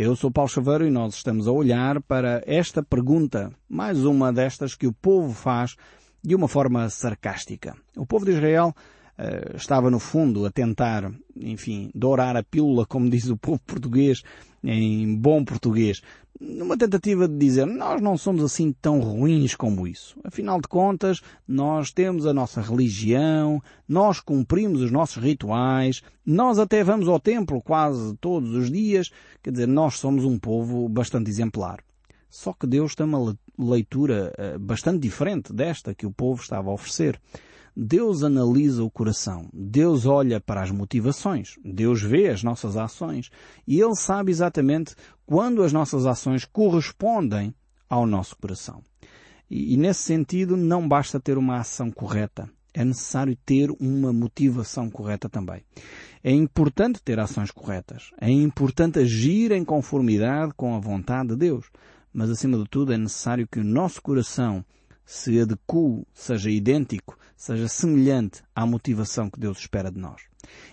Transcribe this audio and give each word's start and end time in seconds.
Eu 0.00 0.14
sou 0.14 0.30
Paulo 0.30 0.48
Chaveiro 0.48 0.86
e 0.86 0.92
nós 0.92 1.16
estamos 1.16 1.48
a 1.48 1.50
olhar 1.50 2.00
para 2.00 2.40
esta 2.46 2.84
pergunta, 2.84 3.52
mais 3.68 4.04
uma 4.04 4.32
destas 4.32 4.76
que 4.76 4.86
o 4.86 4.92
povo 4.92 5.32
faz 5.32 5.74
de 6.22 6.36
uma 6.36 6.46
forma 6.46 6.88
sarcástica. 6.88 7.76
O 7.96 8.06
povo 8.06 8.24
de 8.24 8.30
Israel 8.30 8.72
uh, 9.18 9.56
estava 9.56 9.90
no 9.90 9.98
fundo 9.98 10.46
a 10.46 10.50
tentar, 10.50 11.12
enfim, 11.36 11.90
dourar 11.94 12.36
a 12.36 12.42
pílula, 12.42 12.86
como 12.86 13.10
diz 13.10 13.28
o 13.28 13.36
povo 13.36 13.60
português, 13.66 14.22
em 14.62 15.14
bom 15.16 15.44
português, 15.44 16.02
numa 16.40 16.78
tentativa 16.78 17.26
de 17.26 17.36
dizer 17.36 17.66
nós 17.66 18.00
não 18.00 18.16
somos 18.16 18.44
assim 18.44 18.72
tão 18.72 19.00
ruins 19.00 19.54
como 19.54 19.86
isso. 19.86 20.16
Afinal 20.22 20.60
de 20.60 20.68
contas, 20.68 21.20
nós 21.46 21.90
temos 21.90 22.26
a 22.26 22.32
nossa 22.32 22.60
religião, 22.60 23.60
nós 23.88 24.20
cumprimos 24.20 24.80
os 24.80 24.90
nossos 24.90 25.22
rituais, 25.22 26.02
nós 26.24 26.58
até 26.58 26.84
vamos 26.84 27.08
ao 27.08 27.18
templo 27.18 27.60
quase 27.60 28.16
todos 28.18 28.54
os 28.54 28.70
dias, 28.70 29.10
quer 29.42 29.50
dizer, 29.50 29.66
nós 29.66 29.98
somos 29.98 30.24
um 30.24 30.38
povo 30.38 30.88
bastante 30.88 31.28
exemplar. 31.28 31.80
Só 32.30 32.52
que 32.52 32.66
Deus 32.66 32.94
tem 32.94 33.06
uma 33.06 33.36
leitura 33.58 34.32
eh, 34.36 34.58
bastante 34.58 35.00
diferente 35.00 35.52
desta 35.52 35.94
que 35.94 36.06
o 36.06 36.12
povo 36.12 36.42
estava 36.42 36.70
a 36.70 36.74
oferecer. 36.74 37.18
Deus 37.80 38.24
analisa 38.24 38.82
o 38.82 38.90
coração, 38.90 39.48
Deus 39.52 40.04
olha 40.04 40.40
para 40.40 40.60
as 40.60 40.70
motivações, 40.72 41.54
Deus 41.64 42.02
vê 42.02 42.26
as 42.26 42.42
nossas 42.42 42.76
ações. 42.76 43.30
E 43.64 43.80
Ele 43.80 43.94
sabe 43.94 44.32
exatamente 44.32 44.96
quando 45.24 45.62
as 45.62 45.72
nossas 45.72 46.04
ações 46.04 46.44
correspondem 46.44 47.54
ao 47.88 48.04
nosso 48.04 48.36
coração. 48.36 48.82
E, 49.48 49.74
e 49.74 49.76
nesse 49.76 50.02
sentido 50.02 50.56
não 50.56 50.88
basta 50.88 51.20
ter 51.20 51.38
uma 51.38 51.60
ação 51.60 51.88
correta, 51.88 52.50
é 52.74 52.84
necessário 52.84 53.38
ter 53.46 53.70
uma 53.78 54.12
motivação 54.12 54.90
correta 54.90 55.28
também. 55.28 55.62
É 56.24 56.32
importante 56.32 57.00
ter 57.00 57.20
ações 57.20 57.52
corretas, 57.52 58.10
é 58.20 58.28
importante 58.28 58.98
agir 58.98 59.52
em 59.52 59.64
conformidade 59.64 60.52
com 60.56 60.74
a 60.74 60.80
vontade 60.80 61.28
de 61.28 61.36
Deus, 61.36 61.66
mas 62.12 62.28
acima 62.28 62.58
de 62.58 62.64
tudo 62.68 62.92
é 62.92 62.98
necessário 62.98 63.46
que 63.46 63.60
o 63.60 63.64
nosso 63.64 64.02
coração 64.02 64.64
se 65.08 65.40
adeque, 65.40 66.06
seja 66.12 66.50
idêntico, 66.50 67.16
seja 67.34 67.66
semelhante 67.66 68.42
à 68.54 68.66
motivação 68.66 69.30
que 69.30 69.40
Deus 69.40 69.56
espera 69.56 69.90
de 69.90 69.98
nós. 69.98 70.20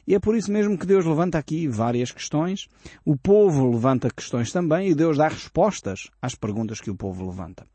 E 0.06 0.14
é 0.14 0.20
por 0.20 0.36
isso 0.36 0.52
mesmo 0.52 0.78
que 0.78 0.86
Deus 0.86 1.06
levanta 1.06 1.38
aqui 1.38 1.70
várias 1.70 2.12
questões, 2.12 2.68
o 3.06 3.16
povo 3.16 3.72
levanta 3.72 4.10
questões 4.14 4.52
também 4.52 4.90
e 4.90 4.94
Deus 4.94 5.16
dá 5.16 5.30
respostas 5.30 6.10
às 6.22 6.36
perguntas 6.36 6.82
que 6.82 6.92
o 6.92 6.96
povo 6.98 7.26
levanta. 7.26 7.66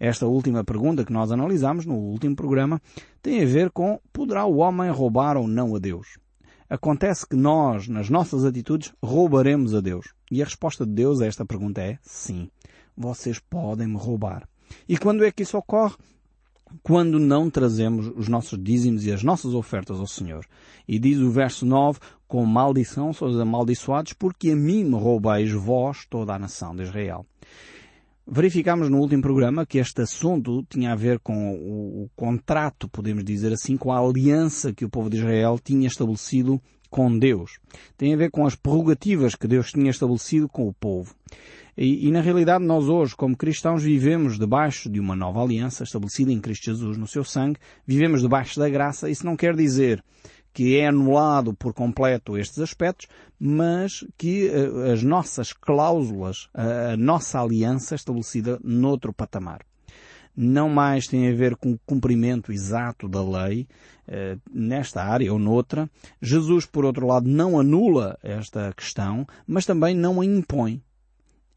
Esta 0.00 0.26
última 0.26 0.64
pergunta 0.64 1.04
que 1.04 1.12
nós 1.12 1.30
analisamos 1.30 1.86
no 1.86 1.94
último 1.94 2.34
programa 2.34 2.82
tem 3.22 3.40
a 3.40 3.46
ver 3.46 3.70
com 3.70 4.00
poderá 4.12 4.44
o 4.44 4.56
homem 4.56 4.90
roubar 4.90 5.36
ou 5.36 5.46
não 5.46 5.76
a 5.76 5.78
Deus? 5.78 6.18
Acontece 6.68 7.28
que 7.28 7.36
nós, 7.36 7.86
nas 7.86 8.10
nossas 8.10 8.44
atitudes, 8.44 8.92
roubaremos 9.00 9.72
a 9.72 9.80
Deus. 9.80 10.12
E 10.32 10.42
a 10.42 10.44
resposta 10.44 10.84
de 10.84 10.92
Deus 10.92 11.20
a 11.20 11.26
esta 11.26 11.46
pergunta 11.46 11.80
é 11.80 11.96
sim. 12.02 12.50
Vocês 12.96 13.38
podem 13.38 13.86
me 13.86 13.96
roubar. 13.96 14.48
E 14.88 14.96
quando 14.96 15.24
é 15.24 15.32
que 15.32 15.42
isso 15.42 15.56
ocorre? 15.56 15.94
Quando 16.82 17.18
não 17.18 17.48
trazemos 17.48 18.12
os 18.14 18.28
nossos 18.28 18.62
dízimos 18.62 19.06
e 19.06 19.12
as 19.12 19.22
nossas 19.22 19.54
ofertas 19.54 19.98
ao 19.98 20.06
Senhor. 20.06 20.44
E 20.86 20.98
diz 20.98 21.18
o 21.18 21.30
verso 21.30 21.64
9, 21.64 21.98
com 22.26 22.44
maldição 22.44 23.12
sois 23.12 23.38
amaldiçoados, 23.38 24.12
porque 24.12 24.50
a 24.50 24.56
mim 24.56 24.84
me 24.84 24.96
roubais 24.96 25.50
vós 25.50 26.06
toda 26.08 26.34
a 26.34 26.38
nação 26.38 26.76
de 26.76 26.82
Israel. 26.82 27.24
Verificámos 28.30 28.90
no 28.90 28.98
último 28.98 29.22
programa 29.22 29.64
que 29.64 29.78
este 29.78 30.02
assunto 30.02 30.62
tinha 30.68 30.92
a 30.92 30.94
ver 30.94 31.18
com 31.18 31.54
o, 31.54 32.02
o, 32.04 32.10
contrato, 32.14 32.86
podemos 32.86 33.24
dizer 33.24 33.54
assim, 33.54 33.78
com 33.78 33.90
a 33.90 33.98
aliança 33.98 34.70
que 34.70 34.84
o 34.84 34.90
povo 34.90 35.08
de 35.08 35.16
Israel 35.16 35.58
tinha 35.58 35.86
estabelecido 35.86 36.60
com 36.90 37.18
Deus. 37.18 37.58
Tem 37.96 38.12
a 38.12 38.16
ver 38.18 38.30
com 38.30 38.46
as 38.46 38.54
prerrogativas 38.54 39.34
que 39.34 39.48
Deus 39.48 39.72
tinha 39.72 39.90
estabelecido 39.90 40.46
com 40.46 40.68
o 40.68 40.74
povo. 40.74 41.14
E, 41.80 42.08
e, 42.08 42.10
na 42.10 42.20
realidade 42.20 42.64
nós 42.64 42.88
hoje, 42.88 43.14
como 43.14 43.36
cristãos, 43.36 43.84
vivemos 43.84 44.36
debaixo 44.36 44.90
de 44.90 44.98
uma 44.98 45.14
nova 45.14 45.40
aliança 45.40 45.84
estabelecida 45.84 46.32
em 46.32 46.40
Cristo 46.40 46.64
Jesus 46.64 46.98
no 46.98 47.06
seu 47.06 47.22
sangue, 47.22 47.60
vivemos 47.86 48.20
debaixo 48.20 48.58
da 48.58 48.68
graça. 48.68 49.08
Isso 49.08 49.24
não 49.24 49.36
quer 49.36 49.54
dizer 49.54 50.02
que 50.52 50.76
é 50.76 50.88
anulado 50.88 51.54
por 51.54 51.72
completo 51.72 52.36
estes 52.36 52.58
aspectos, 52.58 53.06
mas 53.38 54.04
que 54.16 54.48
uh, 54.48 54.90
as 54.90 55.04
nossas 55.04 55.52
cláusulas, 55.52 56.48
a, 56.52 56.94
a 56.94 56.96
nossa 56.96 57.40
aliança 57.40 57.94
estabelecida 57.94 58.58
noutro 58.64 59.12
patamar 59.12 59.60
não 60.40 60.68
mais 60.68 61.06
tem 61.08 61.28
a 61.28 61.34
ver 61.34 61.56
com 61.56 61.72
o 61.72 61.80
cumprimento 61.84 62.52
exato 62.52 63.08
da 63.08 63.20
lei, 63.20 63.66
eh, 64.06 64.36
nesta 64.48 65.02
área 65.02 65.32
ou 65.32 65.38
noutra. 65.38 65.90
Jesus, 66.22 66.64
por 66.64 66.84
outro 66.84 67.08
lado, 67.08 67.28
não 67.28 67.58
anula 67.58 68.16
esta 68.22 68.72
questão, 68.72 69.26
mas 69.44 69.66
também 69.66 69.96
não 69.96 70.20
a 70.20 70.24
impõe 70.24 70.80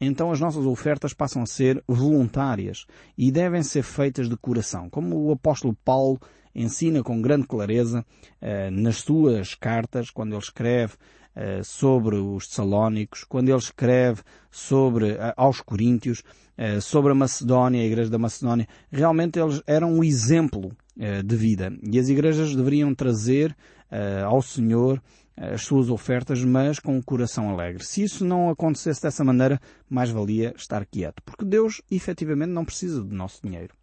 então 0.04 0.32
as 0.32 0.40
nossas 0.40 0.66
ofertas 0.66 1.14
passam 1.14 1.42
a 1.42 1.46
ser 1.46 1.82
voluntárias 1.86 2.86
e 3.16 3.30
devem 3.30 3.62
ser 3.62 3.82
feitas 3.82 4.28
de 4.28 4.36
coração. 4.36 4.90
Como 4.90 5.16
o 5.16 5.32
apóstolo 5.32 5.76
Paulo 5.84 6.18
ensina 6.54 7.02
com 7.02 7.22
grande 7.22 7.46
clareza 7.46 8.04
eh, 8.40 8.70
nas 8.70 8.96
suas 8.96 9.54
cartas, 9.54 10.10
quando 10.10 10.32
ele 10.32 10.42
escreve 10.42 10.94
eh, 11.34 11.62
sobre 11.62 12.16
os 12.16 12.48
Tessalónicos, 12.48 13.24
quando 13.24 13.48
ele 13.48 13.58
escreve 13.58 14.22
sobre 14.50 15.12
eh, 15.12 15.34
aos 15.36 15.60
Coríntios, 15.60 16.22
eh, 16.56 16.80
sobre 16.80 17.12
a 17.12 17.14
Macedónia, 17.14 17.80
a 17.80 17.86
igreja 17.86 18.10
da 18.10 18.18
Macedónia, 18.18 18.68
realmente 18.90 19.38
eles 19.38 19.62
eram 19.66 19.92
um 19.94 20.04
exemplo 20.04 20.76
eh, 20.98 21.22
de 21.22 21.36
vida. 21.36 21.72
E 21.82 21.98
as 21.98 22.08
igrejas 22.08 22.54
deveriam 22.54 22.94
trazer 22.94 23.56
eh, 23.90 24.22
ao 24.24 24.42
Senhor 24.42 25.00
as 25.36 25.62
suas 25.62 25.88
ofertas, 25.90 26.44
mas 26.44 26.78
com 26.78 26.98
o 26.98 27.02
coração 27.02 27.50
alegre. 27.50 27.84
Se 27.84 28.02
isso 28.02 28.24
não 28.24 28.50
acontecesse 28.50 29.02
dessa 29.02 29.24
maneira, 29.24 29.60
mais 29.88 30.10
valia 30.10 30.54
estar 30.56 30.84
quieto, 30.86 31.22
porque 31.24 31.44
Deus 31.44 31.80
efetivamente 31.90 32.50
não 32.50 32.64
precisa 32.64 33.02
do 33.02 33.14
nosso 33.14 33.40
dinheiro. 33.42 33.74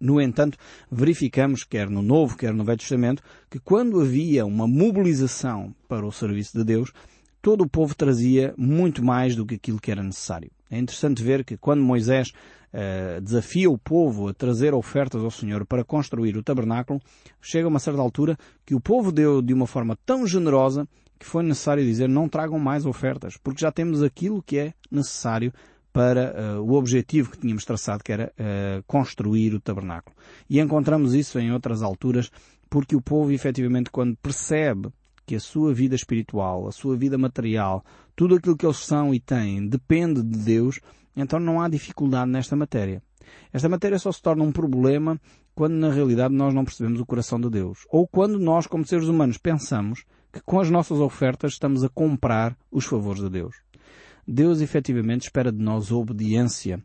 No 0.00 0.20
entanto, 0.20 0.58
verificamos, 0.90 1.62
quer 1.62 1.88
no 1.88 2.02
Novo, 2.02 2.36
quer 2.36 2.52
no 2.52 2.64
Velho 2.64 2.78
Testamento, 2.78 3.22
que 3.48 3.60
quando 3.60 4.00
havia 4.00 4.44
uma 4.44 4.66
mobilização 4.66 5.72
para 5.88 6.04
o 6.04 6.10
serviço 6.10 6.58
de 6.58 6.64
Deus, 6.64 6.92
todo 7.40 7.62
o 7.62 7.68
povo 7.68 7.94
trazia 7.94 8.52
muito 8.58 9.04
mais 9.04 9.36
do 9.36 9.46
que 9.46 9.54
aquilo 9.54 9.80
que 9.80 9.92
era 9.92 10.02
necessário. 10.02 10.50
É 10.68 10.78
interessante 10.78 11.22
ver 11.22 11.44
que 11.44 11.56
quando 11.56 11.82
Moisés 11.82 12.32
uh, 12.72 13.20
desafia 13.20 13.70
o 13.70 13.78
povo 13.78 14.28
a 14.28 14.34
trazer 14.34 14.74
ofertas 14.74 15.22
ao 15.22 15.30
Senhor 15.30 15.66
para 15.66 15.84
construir 15.84 16.36
o 16.36 16.42
tabernáculo, 16.42 17.00
chega 17.40 17.66
a 17.66 17.68
uma 17.68 17.78
certa 17.78 18.00
altura 18.00 18.36
que 18.64 18.74
o 18.74 18.80
povo 18.80 19.12
deu 19.12 19.42
de 19.42 19.52
uma 19.52 19.66
forma 19.66 19.96
tão 20.04 20.26
generosa 20.26 20.86
que 21.18 21.26
foi 21.26 21.42
necessário 21.42 21.84
dizer 21.84 22.08
não 22.08 22.28
tragam 22.28 22.58
mais 22.58 22.84
ofertas, 22.84 23.36
porque 23.36 23.60
já 23.60 23.70
temos 23.70 24.02
aquilo 24.02 24.42
que 24.42 24.58
é 24.58 24.74
necessário 24.90 25.52
para 25.92 26.56
uh, 26.56 26.62
o 26.62 26.72
objetivo 26.72 27.30
que 27.30 27.38
tínhamos 27.38 27.64
traçado, 27.64 28.02
que 28.02 28.12
era 28.12 28.32
uh, 28.32 28.82
construir 28.86 29.54
o 29.54 29.60
tabernáculo. 29.60 30.16
E 30.48 30.58
encontramos 30.58 31.14
isso 31.14 31.38
em 31.38 31.52
outras 31.52 31.82
alturas, 31.82 32.30
porque 32.68 32.96
o 32.96 33.02
povo, 33.02 33.30
efetivamente, 33.30 33.90
quando 33.90 34.16
percebe 34.16 34.88
que 35.26 35.36
a 35.36 35.40
sua 35.40 35.72
vida 35.72 35.94
espiritual, 35.94 36.66
a 36.66 36.72
sua 36.72 36.96
vida 36.96 37.16
material, 37.18 37.84
tudo 38.16 38.34
aquilo 38.34 38.56
que 38.56 38.66
eles 38.66 38.78
são 38.78 39.14
e 39.14 39.20
têm 39.20 39.68
depende 39.68 40.22
de 40.22 40.38
Deus, 40.38 40.80
então 41.16 41.38
não 41.38 41.60
há 41.60 41.68
dificuldade 41.68 42.30
nesta 42.30 42.56
matéria. 42.56 43.02
Esta 43.52 43.68
matéria 43.68 43.98
só 43.98 44.10
se 44.10 44.20
torna 44.20 44.42
um 44.42 44.52
problema 44.52 45.20
quando 45.54 45.74
na 45.74 45.92
realidade 45.92 46.34
nós 46.34 46.54
não 46.54 46.64
percebemos 46.64 47.00
o 47.00 47.06
coração 47.06 47.40
de 47.40 47.50
Deus. 47.50 47.86
Ou 47.90 48.06
quando 48.06 48.38
nós, 48.38 48.66
como 48.66 48.86
seres 48.86 49.08
humanos, 49.08 49.38
pensamos 49.38 50.04
que 50.32 50.40
com 50.40 50.58
as 50.58 50.70
nossas 50.70 50.98
ofertas 50.98 51.52
estamos 51.52 51.84
a 51.84 51.88
comprar 51.88 52.56
os 52.70 52.84
favores 52.86 53.22
de 53.22 53.28
Deus. 53.28 53.54
Deus 54.26 54.60
efetivamente 54.60 55.22
espera 55.22 55.52
de 55.52 55.62
nós 55.62 55.90
obediência 55.90 56.82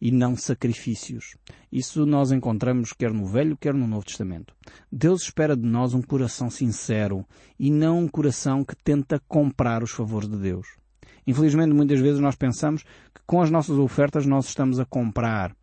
e 0.00 0.10
não 0.10 0.36
sacrifícios. 0.36 1.36
Isso 1.70 2.04
nós 2.06 2.32
encontramos 2.32 2.92
quer 2.92 3.12
no 3.12 3.26
Velho, 3.26 3.56
quer 3.56 3.74
no 3.74 3.86
Novo 3.86 4.04
Testamento. 4.04 4.54
Deus 4.90 5.22
espera 5.22 5.56
de 5.56 5.66
nós 5.66 5.94
um 5.94 6.02
coração 6.02 6.50
sincero 6.50 7.24
e 7.58 7.70
não 7.70 8.00
um 8.00 8.08
coração 8.08 8.64
que 8.64 8.74
tenta 8.74 9.20
comprar 9.28 9.82
os 9.82 9.90
favores 9.90 10.28
de 10.28 10.36
Deus. 10.36 10.79
Infelizmente, 11.26 11.74
muitas 11.74 12.00
vezes 12.00 12.20
nós 12.20 12.34
pensamos 12.34 12.82
que 12.82 13.20
com 13.26 13.40
as 13.40 13.50
nossas 13.50 13.78
ofertas 13.78 14.26
nós 14.26 14.46
estamos 14.46 14.80
a 14.80 14.84
comprar 14.84 15.54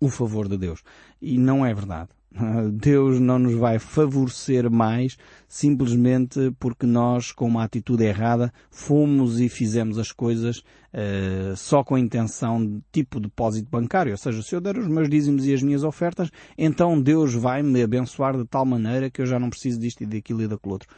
o 0.00 0.08
favor 0.08 0.48
de 0.48 0.56
Deus. 0.56 0.82
E 1.20 1.38
não 1.38 1.64
é 1.64 1.74
verdade. 1.74 2.10
Deus 2.72 3.18
não 3.18 3.38
nos 3.38 3.54
vai 3.54 3.78
favorecer 3.78 4.70
mais 4.70 5.16
simplesmente 5.48 6.54
porque 6.58 6.86
nós, 6.86 7.32
com 7.32 7.46
uma 7.46 7.64
atitude 7.64 8.04
errada, 8.04 8.52
fomos 8.70 9.40
e 9.40 9.48
fizemos 9.48 9.98
as 9.98 10.12
coisas 10.12 10.58
uh, 10.58 11.56
só 11.56 11.82
com 11.82 11.94
a 11.94 12.00
intenção 12.00 12.64
de 12.64 12.80
tipo 12.92 13.18
depósito 13.18 13.68
bancário. 13.70 14.12
Ou 14.12 14.18
seja, 14.18 14.42
se 14.42 14.54
eu 14.54 14.60
der 14.60 14.76
os 14.76 14.86
meus 14.86 15.08
dízimos 15.08 15.46
e 15.46 15.54
as 15.54 15.62
minhas 15.62 15.84
ofertas, 15.84 16.30
então 16.56 17.00
Deus 17.00 17.34
vai 17.34 17.62
me 17.62 17.82
abençoar 17.82 18.36
de 18.36 18.44
tal 18.44 18.64
maneira 18.64 19.10
que 19.10 19.22
eu 19.22 19.26
já 19.26 19.38
não 19.38 19.50
preciso 19.50 19.80
disto 19.80 20.02
e 20.02 20.06
daquilo 20.06 20.42
e 20.42 20.48
daquilo 20.48 20.72
outro. 20.74 20.88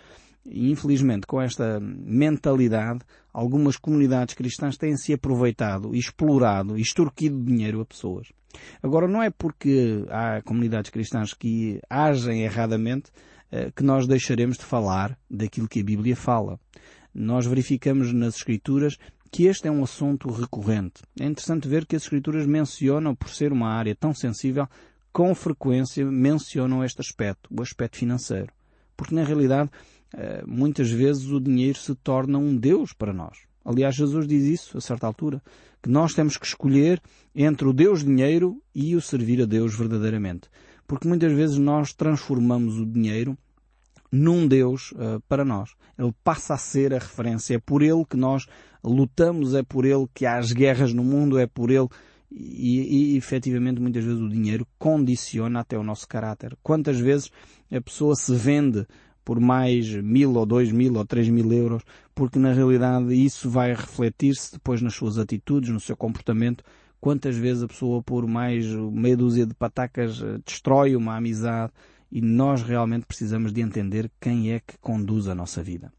Infelizmente, 0.47 1.27
com 1.27 1.41
esta 1.41 1.79
mentalidade, 1.81 3.01
algumas 3.33 3.77
comunidades 3.77 4.35
cristãs 4.35 4.77
têm 4.77 4.97
se 4.97 5.13
aproveitado, 5.13 5.95
explorado 5.95 6.79
e 6.79 6.81
extorquido 6.81 7.43
dinheiro 7.43 7.81
a 7.81 7.85
pessoas. 7.85 8.29
Agora, 8.83 9.07
não 9.07 9.23
é 9.23 9.31
porque 9.31 10.05
há 10.09 10.43
comunidades 10.43 10.91
cristãs 10.91 11.35
que 11.35 11.81
agem 11.89 12.43
erradamente 12.43 13.11
eh, 13.51 13.71
que 13.75 13.83
nós 13.83 14.07
deixaremos 14.07 14.57
de 14.57 14.65
falar 14.65 15.19
daquilo 15.31 15.69
que 15.69 15.81
a 15.81 15.85
Bíblia 15.85 16.17
fala. 16.17 16.59
Nós 17.15 17.47
verificamos 17.47 18.13
nas 18.13 18.37
Escrituras 18.37 18.97
que 19.31 19.47
este 19.47 19.69
é 19.69 19.71
um 19.71 19.85
assunto 19.85 20.29
recorrente. 20.31 21.03
É 21.19 21.25
interessante 21.25 21.69
ver 21.69 21.87
que 21.87 21.95
as 21.95 22.03
Escrituras 22.03 22.47
mencionam, 22.47 23.15
por 23.15 23.29
ser 23.29 23.53
uma 23.53 23.69
área 23.69 23.95
tão 23.95 24.13
sensível, 24.15 24.67
com 25.13 25.35
frequência 25.35 26.05
mencionam 26.05 26.85
este 26.85 27.01
aspecto, 27.01 27.49
o 27.53 27.63
aspecto 27.63 27.99
financeiro. 27.99 28.53
Porque 28.97 29.15
na 29.15 29.25
realidade, 29.25 29.71
muitas 30.47 30.91
vezes 30.91 31.27
o 31.31 31.41
dinheiro 31.41 31.79
se 31.79 31.95
torna 31.95 32.39
um 32.39 32.57
Deus 32.57 32.93
para 32.93 33.13
nós. 33.13 33.39
Aliás, 33.65 33.95
Jesus 33.95 34.27
diz 34.27 34.45
isso 34.45 34.79
a 34.79 34.81
certa 34.81 35.07
altura, 35.07 35.43
que 35.83 35.89
nós 35.89 36.15
temos 36.15 36.37
que 36.37 36.47
escolher 36.47 37.01
entre 37.35 37.69
o 37.69 37.73
Deus 37.73 38.05
dinheiro 38.05 38.61
e 38.75 38.97
o 38.97 39.01
servir 39.01 39.43
a 39.43 39.47
Deus 39.47 39.75
verdadeiramente. 39.75 40.49
Porque 40.87 41.07
muitas 41.07 41.33
vezes 41.33 41.57
nós 41.59 41.93
transformamos 41.93 42.79
o 42.79 42.87
dinheiro 42.87 43.37
num 44.11 44.47
Deus 44.47 44.93
uh, 44.93 45.21
para 45.29 45.45
nós. 45.45 45.71
Ele 45.97 46.13
passa 46.25 46.55
a 46.55 46.59
ser 46.59 46.93
a 46.93 46.99
referência. 46.99 47.55
É 47.55 47.59
por 47.59 47.83
ele 47.83 48.05
que 48.05 48.17
nós 48.17 48.47
lutamos, 48.83 49.55
é 49.55 49.63
por 49.63 49.85
ele 49.85 50.07
que 50.13 50.27
há 50.27 50.39
as 50.39 50.53
guerras 50.53 50.93
no 50.93 51.05
mundo, 51.05 51.39
é 51.39 51.47
por 51.47 51.71
ele. 51.71 51.89
E, 52.33 53.13
e 53.13 53.17
efetivamente 53.17 53.81
muitas 53.81 54.05
vezes 54.05 54.21
o 54.21 54.29
dinheiro 54.29 54.67
condiciona 54.79 55.61
até 55.61 55.79
o 55.79 55.83
nosso 55.83 56.09
caráter. 56.09 56.57
Quantas 56.63 56.99
vezes 56.99 57.31
a 57.71 57.81
pessoa 57.81 58.15
se 58.17 58.35
vende 58.35 58.87
por 59.25 59.41
mais 59.41 59.89
mil 60.03 60.35
ou 60.35 60.47
dois 60.47 60.73
mil 60.73 60.95
ou 60.97 61.05
três 61.05 61.29
mil 61.29 61.53
euros, 61.53 61.83
porque 62.15 62.39
na 62.39 62.53
realidade 62.53 63.15
isso 63.15 63.49
vai 63.49 63.75
refletir-se 63.75 64.53
depois 64.53 64.83
nas 64.83 64.95
suas 64.95 65.19
atitudes, 65.19 65.71
no 65.71 65.81
seu 65.81 65.97
comportamento. 65.97 66.65
Quantas 67.01 67.37
vezes 67.37 67.63
a 67.63 67.69
pessoa 67.69 68.03
por 68.03 68.27
mais 68.27 68.67
meia 68.67 69.17
dúzia 69.17 69.47
de 69.47 69.55
patacas 69.55 70.21
eh, 70.23 70.39
destrói 70.45 70.95
uma 70.95 71.17
amizade 71.17 71.73
e 72.11 72.21
nós 72.21 72.63
realmente 72.63 73.07
precisamos 73.07 73.53
de 73.53 73.61
entender 73.61 74.11
quem 74.21 74.53
é 74.53 74.61
que 74.61 74.77
conduz 74.81 75.29
a 75.29 75.35
nossa 75.35 75.63
vida. 75.63 75.93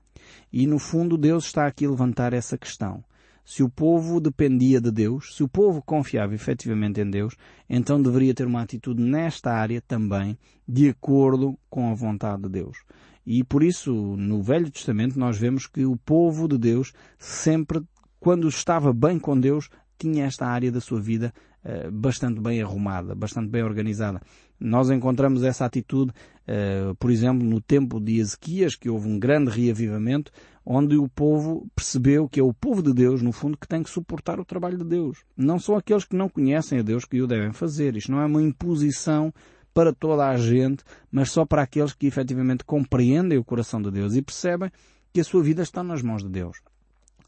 E 0.51 0.67
no 0.67 0.77
fundo 0.77 1.17
Deus 1.17 1.45
está 1.45 1.65
aqui 1.65 1.85
a 1.85 1.89
levantar 1.89 2.33
essa 2.33 2.57
questão. 2.57 3.03
Se 3.43 3.63
o 3.63 3.69
povo 3.69 4.19
dependia 4.19 4.79
de 4.79 4.91
Deus, 4.91 5.35
se 5.35 5.43
o 5.43 5.47
povo 5.47 5.81
confiava 5.81 6.35
efetivamente 6.35 7.01
em 7.01 7.09
Deus, 7.09 7.35
então 7.69 8.01
deveria 8.01 8.33
ter 8.33 8.45
uma 8.45 8.61
atitude 8.61 9.01
nesta 9.01 9.51
área 9.51 9.81
também 9.81 10.37
de 10.67 10.89
acordo 10.89 11.57
com 11.69 11.91
a 11.91 11.95
vontade 11.95 12.43
de 12.43 12.49
Deus. 12.49 12.77
E 13.25 13.43
por 13.43 13.63
isso, 13.63 13.93
no 13.93 14.41
Velho 14.41 14.69
Testamento, 14.71 15.19
nós 15.19 15.37
vemos 15.37 15.67
que 15.67 15.85
o 15.85 15.95
povo 15.97 16.47
de 16.47 16.57
Deus 16.57 16.91
sempre, 17.17 17.81
quando 18.19 18.47
estava 18.47 18.91
bem 18.91 19.19
com 19.19 19.39
Deus, 19.39 19.69
tinha 19.97 20.25
esta 20.25 20.47
área 20.47 20.71
da 20.71 20.81
sua 20.81 20.99
vida 20.99 21.31
uh, 21.63 21.91
bastante 21.91 22.41
bem 22.41 22.61
arrumada, 22.61 23.13
bastante 23.13 23.49
bem 23.49 23.63
organizada. 23.63 24.19
Nós 24.59 24.89
encontramos 24.89 25.43
essa 25.43 25.65
atitude, 25.65 26.11
uh, 26.11 26.95
por 26.95 27.11
exemplo, 27.11 27.45
no 27.47 27.61
tempo 27.61 27.99
de 27.99 28.19
Ezequias, 28.19 28.75
que 28.75 28.89
houve 28.89 29.07
um 29.07 29.19
grande 29.19 29.51
reavivamento, 29.51 30.31
onde 30.65 30.97
o 30.97 31.07
povo 31.07 31.67
percebeu 31.75 32.27
que 32.27 32.39
é 32.39 32.43
o 32.43 32.53
povo 32.53 32.81
de 32.81 32.93
Deus, 32.93 33.21
no 33.21 33.31
fundo, 33.31 33.57
que 33.57 33.67
tem 33.67 33.83
que 33.83 33.89
suportar 33.89 34.39
o 34.39 34.45
trabalho 34.45 34.77
de 34.77 34.85
Deus. 34.85 35.19
Não 35.37 35.59
são 35.59 35.75
aqueles 35.75 36.05
que 36.05 36.15
não 36.15 36.29
conhecem 36.29 36.79
a 36.79 36.83
Deus 36.83 37.05
que 37.05 37.21
o 37.21 37.27
devem 37.27 37.53
fazer. 37.53 37.95
Isto 37.95 38.11
não 38.11 38.21
é 38.21 38.25
uma 38.25 38.41
imposição 38.41 39.33
para 39.73 39.93
toda 39.93 40.27
a 40.27 40.37
gente, 40.37 40.83
mas 41.11 41.31
só 41.31 41.45
para 41.45 41.61
aqueles 41.61 41.93
que 41.93 42.07
efetivamente 42.07 42.63
compreendem 42.63 43.37
o 43.37 43.43
coração 43.43 43.81
de 43.81 43.91
Deus 43.91 44.15
e 44.15 44.21
percebem 44.21 44.71
que 45.13 45.19
a 45.19 45.23
sua 45.23 45.43
vida 45.43 45.61
está 45.61 45.83
nas 45.83 46.01
mãos 46.01 46.23
de 46.23 46.29
Deus. 46.29 46.57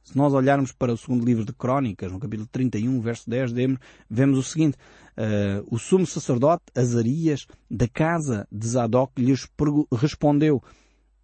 Se 0.04 0.18
nós 0.18 0.34
olharmos 0.34 0.74
para 0.74 0.92
o 0.92 0.98
segundo 0.98 1.26
livro 1.26 1.46
de 1.46 1.54
Crónicas, 1.54 2.12
no 2.12 2.20
capítulo 2.20 2.48
31, 2.52 3.00
verso 3.00 3.30
10, 3.30 3.52
vemos 4.10 4.38
o 4.38 4.44
seguinte, 4.44 4.78
uh, 5.18 5.66
o 5.72 5.80
sumo 5.80 6.06
sacerdote 6.06 6.64
Azarias, 6.76 7.48
da 7.72 7.88
casa 7.88 8.46
de 8.52 8.68
Zadok, 8.68 9.22
lhes 9.22 9.48
respondeu, 9.94 10.62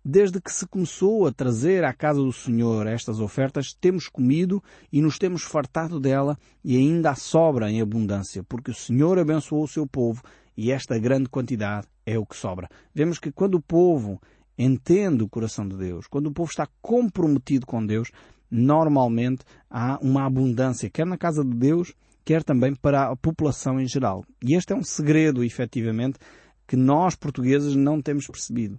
Desde 0.03 0.39
que 0.39 0.51
se 0.51 0.65
começou 0.65 1.27
a 1.27 1.31
trazer 1.31 1.83
à 1.83 1.93
casa 1.93 2.21
do 2.21 2.31
Senhor 2.31 2.87
estas 2.87 3.19
ofertas, 3.19 3.73
temos 3.73 4.07
comido 4.07 4.63
e 4.91 5.01
nos 5.01 5.19
temos 5.19 5.43
fartado 5.43 5.99
dela 5.99 6.37
e 6.63 6.77
ainda 6.77 7.11
há 7.11 7.15
sobra 7.15 7.69
em 7.69 7.81
abundância, 7.81 8.41
porque 8.41 8.71
o 8.71 8.73
Senhor 8.73 9.19
abençoou 9.19 9.63
o 9.63 9.67
seu 9.67 9.85
povo 9.85 10.23
e 10.59 10.73
esta 10.73 10.99
grande 10.99 11.29
quantidade 11.29 11.87
é 12.05 12.19
o 12.19 12.25
que 12.25 12.35
sobra. 12.35 12.67
Vemos 12.93 13.17
que 13.17 13.31
quando 13.31 13.55
o 13.55 13.61
povo 13.61 14.21
entende 14.57 15.23
o 15.23 15.29
coração 15.29 15.65
de 15.65 15.77
Deus, 15.77 16.05
quando 16.05 16.27
o 16.27 16.33
povo 16.33 16.49
está 16.49 16.67
comprometido 16.81 17.65
com 17.65 17.85
Deus, 17.85 18.11
normalmente 18.51 19.45
há 19.69 19.97
uma 20.01 20.25
abundância, 20.25 20.89
quer 20.89 21.05
na 21.05 21.17
casa 21.17 21.45
de 21.45 21.55
Deus, 21.55 21.93
quer 22.25 22.43
também 22.43 22.75
para 22.75 23.09
a 23.09 23.15
população 23.15 23.79
em 23.79 23.87
geral. 23.87 24.25
E 24.43 24.53
este 24.53 24.73
é 24.73 24.75
um 24.75 24.83
segredo, 24.83 25.45
efetivamente, 25.45 26.19
que 26.67 26.75
nós 26.75 27.15
portugueses 27.15 27.73
não 27.73 28.01
temos 28.01 28.27
percebido. 28.27 28.77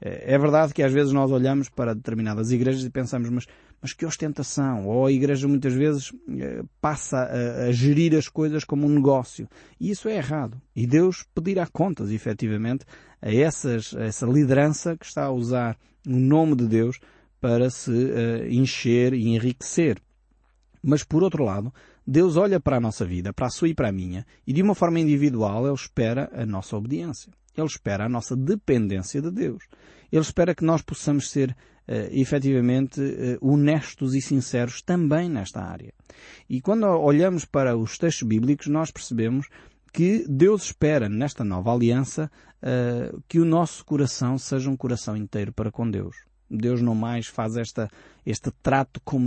É 0.00 0.38
verdade 0.38 0.72
que 0.72 0.82
às 0.82 0.94
vezes 0.94 1.12
nós 1.12 1.30
olhamos 1.30 1.68
para 1.68 1.94
determinadas 1.94 2.52
igrejas 2.52 2.84
e 2.84 2.90
pensamos, 2.90 3.28
mas, 3.28 3.46
mas 3.80 3.92
que 3.92 4.04
ostentação! 4.04 4.86
Ou 4.86 5.06
a 5.06 5.12
igreja 5.12 5.46
muitas 5.46 5.72
vezes 5.72 6.12
eh, 6.28 6.62
passa 6.80 7.18
a, 7.18 7.66
a, 7.66 7.72
gerir 7.72 8.16
as 8.16 8.28
coisas 8.28 8.64
como 8.64 8.86
um 8.86 8.90
negócio. 8.90 9.48
E 9.80 9.90
isso 9.90 10.08
é 10.08 10.16
errado. 10.16 10.60
E 10.74 10.86
Deus 10.86 11.24
pedirá 11.34 11.66
contas, 11.66 12.10
efetivamente, 12.10 12.84
a, 13.22 13.32
essas, 13.32 13.94
a 13.94 14.04
essa 14.04 14.26
liderança 14.26 14.96
que 14.96 15.06
está 15.06 15.24
a 15.24 15.32
usar 15.32 15.76
o 16.06 16.16
nome 16.16 16.56
de 16.56 16.66
Deus 16.66 16.98
para 17.40 17.70
se 17.70 17.90
uh, 17.90 18.46
encher 18.48 19.12
e 19.14 19.28
enriquecer. 19.28 20.00
Mas 20.82 21.04
por 21.04 21.22
outro 21.22 21.44
lado, 21.44 21.72
Deus 22.06 22.36
olha 22.36 22.58
para 22.58 22.78
a 22.78 22.80
nossa 22.80 23.04
vida, 23.04 23.32
para 23.32 23.46
a 23.46 23.50
sua 23.50 23.68
e 23.68 23.74
para 23.74 23.90
a 23.90 23.92
minha, 23.92 24.26
e 24.46 24.52
de 24.52 24.62
uma 24.62 24.74
forma 24.74 24.98
individual 24.98 25.66
Ele 25.66 25.74
espera 25.74 26.30
a 26.32 26.46
nossa 26.46 26.76
obediência. 26.76 27.32
Ele 27.56 27.66
espera 27.66 28.06
a 28.06 28.08
nossa 28.08 28.36
dependência 28.36 29.20
de 29.20 29.30
Deus. 29.30 29.64
Ele 30.10 30.22
espera 30.22 30.54
que 30.54 30.64
nós 30.64 30.80
possamos 30.80 31.30
ser 31.30 31.54
efetivamente 32.12 33.00
uh, 33.00 33.38
honestos 33.40 34.14
e 34.14 34.20
sinceros 34.20 34.82
também 34.82 35.28
nesta 35.28 35.62
área. 35.62 35.92
E 36.48 36.60
quando 36.60 36.84
olhamos 36.84 37.44
para 37.44 37.76
os 37.76 37.96
textos 37.96 38.26
bíblicos, 38.26 38.66
nós 38.66 38.90
percebemos 38.90 39.48
que 39.92 40.24
Deus 40.28 40.64
espera 40.64 41.08
nesta 41.08 41.42
nova 41.42 41.72
aliança 41.72 42.30
uh, 42.62 43.22
que 43.26 43.38
o 43.38 43.44
nosso 43.44 43.84
coração 43.84 44.38
seja 44.38 44.70
um 44.70 44.76
coração 44.76 45.16
inteiro 45.16 45.52
para 45.52 45.70
com 45.70 45.90
Deus. 45.90 46.28
Deus 46.50 46.80
não 46.80 46.94
mais 46.94 47.26
faz 47.26 47.56
esta, 47.56 47.90
este 48.24 48.50
trato 48.62 49.00
como 49.04 49.26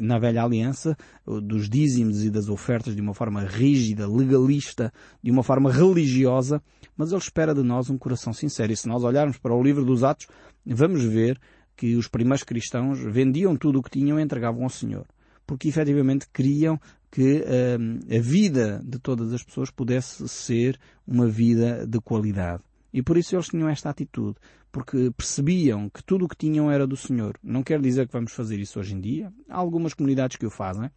na 0.00 0.18
velha 0.18 0.42
aliança, 0.42 0.96
dos 1.26 1.68
dízimos 1.68 2.24
e 2.24 2.30
das 2.30 2.48
ofertas 2.48 2.96
de 2.96 3.02
uma 3.02 3.12
forma 3.12 3.42
rígida, 3.42 4.08
legalista, 4.08 4.92
de 5.22 5.30
uma 5.30 5.42
forma 5.42 5.70
religiosa, 5.70 6.62
mas 6.96 7.10
Ele 7.10 7.20
espera 7.20 7.54
de 7.54 7.62
nós 7.62 7.90
um 7.90 7.98
coração 7.98 8.32
sincero. 8.32 8.72
E 8.72 8.76
se 8.76 8.88
nós 8.88 9.04
olharmos 9.04 9.36
para 9.36 9.54
o 9.54 9.62
livro 9.62 9.84
dos 9.84 10.02
Atos, 10.02 10.26
vamos 10.64 11.04
ver 11.04 11.38
que 11.76 11.96
os 11.96 12.08
primeiros 12.08 12.44
cristãos 12.44 13.00
vendiam 13.00 13.56
tudo 13.56 13.78
o 13.78 13.82
que 13.82 13.90
tinham 13.90 14.18
e 14.18 14.22
entregavam 14.22 14.62
ao 14.64 14.70
Senhor. 14.70 15.06
Porque 15.46 15.68
efetivamente 15.68 16.26
queriam 16.32 16.80
que 17.10 17.44
hum, 17.78 18.00
a 18.10 18.20
vida 18.20 18.80
de 18.84 18.98
todas 18.98 19.32
as 19.32 19.42
pessoas 19.42 19.70
pudesse 19.70 20.26
ser 20.28 20.78
uma 21.06 21.28
vida 21.28 21.86
de 21.86 22.00
qualidade. 22.00 22.62
E 22.92 23.02
por 23.02 23.16
isso 23.16 23.34
eles 23.34 23.48
tinham 23.48 23.68
esta 23.68 23.90
atitude, 23.90 24.36
porque 24.70 25.10
percebiam 25.16 25.88
que 25.88 26.02
tudo 26.02 26.24
o 26.24 26.28
que 26.28 26.36
tinham 26.36 26.70
era 26.70 26.86
do 26.86 26.96
Senhor. 26.96 27.38
Não 27.42 27.62
quer 27.62 27.80
dizer 27.80 28.06
que 28.06 28.12
vamos 28.12 28.32
fazer 28.32 28.58
isso 28.58 28.78
hoje 28.78 28.94
em 28.94 29.00
dia. 29.00 29.32
Há 29.48 29.56
algumas 29.56 29.94
comunidades 29.94 30.36
que 30.36 30.46
o 30.46 30.50
fazem 30.50 30.90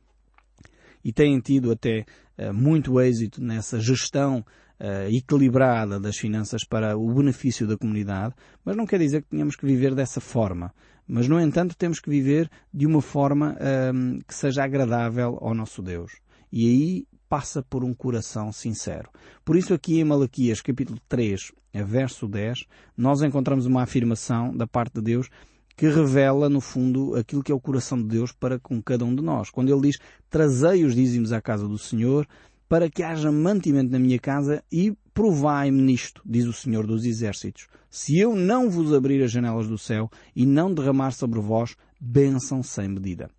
e 1.04 1.14
têm 1.14 1.40
tido 1.40 1.72
até 1.72 2.06
uh, 2.38 2.54
muito 2.54 3.00
êxito 3.00 3.42
nessa 3.42 3.80
gestão 3.80 4.46
uh, 4.80 5.10
equilibrada 5.10 6.00
das 6.00 6.18
finanças 6.18 6.64
para 6.64 6.98
o 6.98 7.14
benefício 7.14 7.68
da 7.68 7.78
comunidade, 7.78 8.34
mas 8.64 8.76
não 8.76 8.86
quer 8.86 9.00
dizer 9.00 9.24
que 9.24 9.30
tenhamos 9.30 9.56
que 9.56 9.66
viver 9.66 9.94
dessa 9.94 10.20
forma. 10.20 10.74
Mas, 11.08 11.28
no 11.28 11.40
entanto, 11.40 11.78
temos 11.78 12.00
que 12.00 12.10
viver 12.10 12.50
de 12.74 12.86
uma 12.86 13.02
forma 13.02 13.56
uh, 13.56 14.24
que 14.26 14.34
seja 14.34 14.64
agradável 14.64 15.38
ao 15.42 15.54
nosso 15.54 15.82
Deus. 15.82 16.14
E 16.52 16.68
aí 16.68 17.08
passa 17.30 17.62
por 17.62 17.84
um 17.84 17.94
coração 17.94 18.52
sincero. 18.52 19.10
Por 19.44 19.56
isso 19.56 19.74
aqui 19.74 20.00
em 20.00 20.04
Malaquias 20.04 20.62
capítulo 20.62 21.00
3, 21.08 21.52
verso 21.84 22.28
10, 22.28 22.66
nós 22.96 23.22
encontramos 23.22 23.66
uma 23.66 23.84
afirmação 23.84 24.56
da 24.56 24.66
parte 24.66 24.96
de 24.96 25.02
Deus 25.02 25.30
que 25.76 25.90
revela, 25.90 26.50
no 26.50 26.62
fundo, 26.62 27.16
aquilo 27.16 27.44
que 27.44 27.52
é 27.52 27.56
o 27.56 27.60
coração 27.60 27.98
de 27.98 28.08
Deus 28.08 28.32
para 28.32 28.58
com 28.58 28.82
cada 28.82 29.04
um 29.04 29.14
de 29.14 29.22
nós. 29.22 29.50
Quando 29.50 29.70
ele 29.70 29.90
diz, 29.90 30.00
trazei 30.30 30.86
os 30.86 30.96
dízimos 30.96 31.34
à 31.34 31.42
casa 31.42 31.68
do 31.68 31.78
Senhor, 31.78 32.26
para 32.68 32.90
que 32.90 33.04
haja 33.04 33.32
mantimento 33.32 33.92
na 33.92 34.00
minha 34.00 34.20
casa 34.20 34.64
e 34.72 34.96
provai-me 35.14 35.82
nisto, 35.82 36.22
diz 36.26 36.46
o 36.46 36.54
Senhor 36.54 36.86
dos 36.86 37.06
Exércitos. 37.06 37.68
Se 37.90 38.18
eu 38.20 38.36
não 38.36 38.70
vos 38.70 38.94
abrir 38.94 39.24
as 39.24 39.32
janelas 39.32 39.68
do 39.68 39.78
céu 39.78 40.10
e 40.36 40.46
não 40.46 40.74
derramar 40.74 41.12
sobre 41.12 41.40
vós 41.40 41.76
bênção 42.00 42.62
sem 42.62 42.90
medida. 42.90 43.30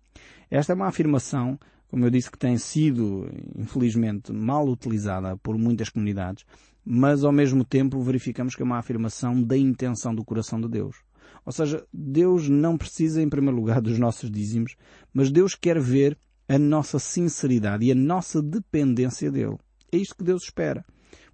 Esta 0.49 0.73
é 0.73 0.75
uma 0.75 0.87
afirmação 0.87 1.59
como 1.89 2.05
eu 2.05 2.09
disse, 2.09 2.29
que 2.29 2.37
tem 2.37 2.57
sido, 2.57 3.29
infelizmente, 3.57 4.31
mal 4.31 4.67
utilizada 4.67 5.37
por 5.37 5.57
muitas 5.57 5.89
comunidades, 5.89 6.45
mas 6.83 7.23
ao 7.23 7.31
mesmo 7.31 7.63
tempo 7.63 8.01
verificamos 8.01 8.55
que 8.55 8.61
é 8.61 8.65
uma 8.65 8.77
afirmação 8.77 9.41
da 9.41 9.57
intenção 9.57 10.13
do 10.13 10.23
coração 10.23 10.59
de 10.59 10.67
Deus. 10.67 10.97
Ou 11.45 11.51
seja, 11.51 11.85
Deus 11.93 12.49
não 12.49 12.77
precisa, 12.77 13.21
em 13.21 13.29
primeiro 13.29 13.55
lugar, 13.55 13.81
dos 13.81 13.97
nossos 13.97 14.29
dízimos, 14.29 14.75
mas 15.13 15.31
Deus 15.31 15.55
quer 15.55 15.79
ver 15.79 16.17
a 16.47 16.57
nossa 16.57 16.99
sinceridade 16.99 17.85
e 17.85 17.91
a 17.91 17.95
nossa 17.95 18.41
dependência 18.41 19.31
dele. 19.31 19.57
É 19.91 19.97
isto 19.97 20.15
que 20.15 20.23
Deus 20.23 20.43
espera. 20.43 20.85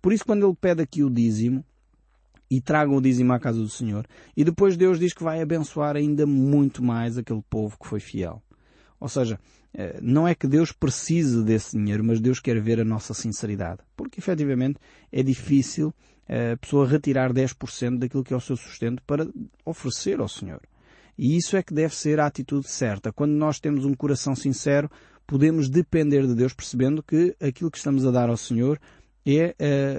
Por 0.01 0.11
isso, 0.11 0.25
quando 0.25 0.45
Ele 0.45 0.55
pede 0.59 0.81
aqui 0.81 1.03
o 1.03 1.09
dízimo, 1.09 1.63
e 2.49 2.61
tragam 2.61 2.95
o 2.97 3.01
dízimo 3.01 3.33
à 3.33 3.39
casa 3.39 3.59
do 3.59 3.69
Senhor, 3.69 4.05
e 4.37 4.43
depois 4.43 4.77
Deus 4.77 4.99
diz 4.99 5.11
que 5.11 5.23
vai 5.23 5.41
abençoar 5.41 5.95
ainda 5.95 6.27
muito 6.27 6.83
mais 6.83 7.17
aquele 7.17 7.41
povo 7.49 7.77
que 7.79 7.87
foi 7.87 7.99
fiel. 7.99 8.43
Ou 8.99 9.09
seja, 9.09 9.39
eh, 9.73 9.99
não 10.01 10.27
é 10.27 10.35
que 10.35 10.47
Deus 10.47 10.71
precise 10.71 11.43
desse 11.43 11.75
dinheiro, 11.75 12.03
mas 12.03 12.21
Deus 12.21 12.39
quer 12.39 12.61
ver 12.61 12.79
a 12.79 12.85
nossa 12.85 13.13
sinceridade. 13.13 13.81
Porque 13.97 14.19
efetivamente 14.19 14.77
é 15.11 15.23
difícil 15.23 15.91
a 16.27 16.55
pessoa 16.57 16.87
retirar 16.87 17.33
10% 17.33 17.97
daquilo 17.97 18.23
que 18.23 18.33
é 18.33 18.37
o 18.37 18.41
seu 18.41 18.55
sustento 18.55 19.01
para 19.03 19.27
oferecer 19.65 20.19
ao 20.19 20.27
Senhor. 20.27 20.61
E 21.17 21.37
isso 21.37 21.55
é 21.55 21.63
que 21.63 21.73
deve 21.73 21.95
ser 21.95 22.19
a 22.19 22.25
atitude 22.25 22.67
certa. 22.67 23.11
Quando 23.11 23.33
nós 23.33 23.59
temos 23.59 23.85
um 23.85 23.93
coração 23.93 24.35
sincero, 24.35 24.89
podemos 25.27 25.69
depender 25.69 26.25
de 26.27 26.35
Deus 26.35 26.53
percebendo 26.53 27.03
que 27.03 27.35
aquilo 27.41 27.71
que 27.71 27.77
estamos 27.77 28.05
a 28.05 28.11
dar 28.11 28.29
ao 28.29 28.37
Senhor 28.37 28.79
é 29.25 29.55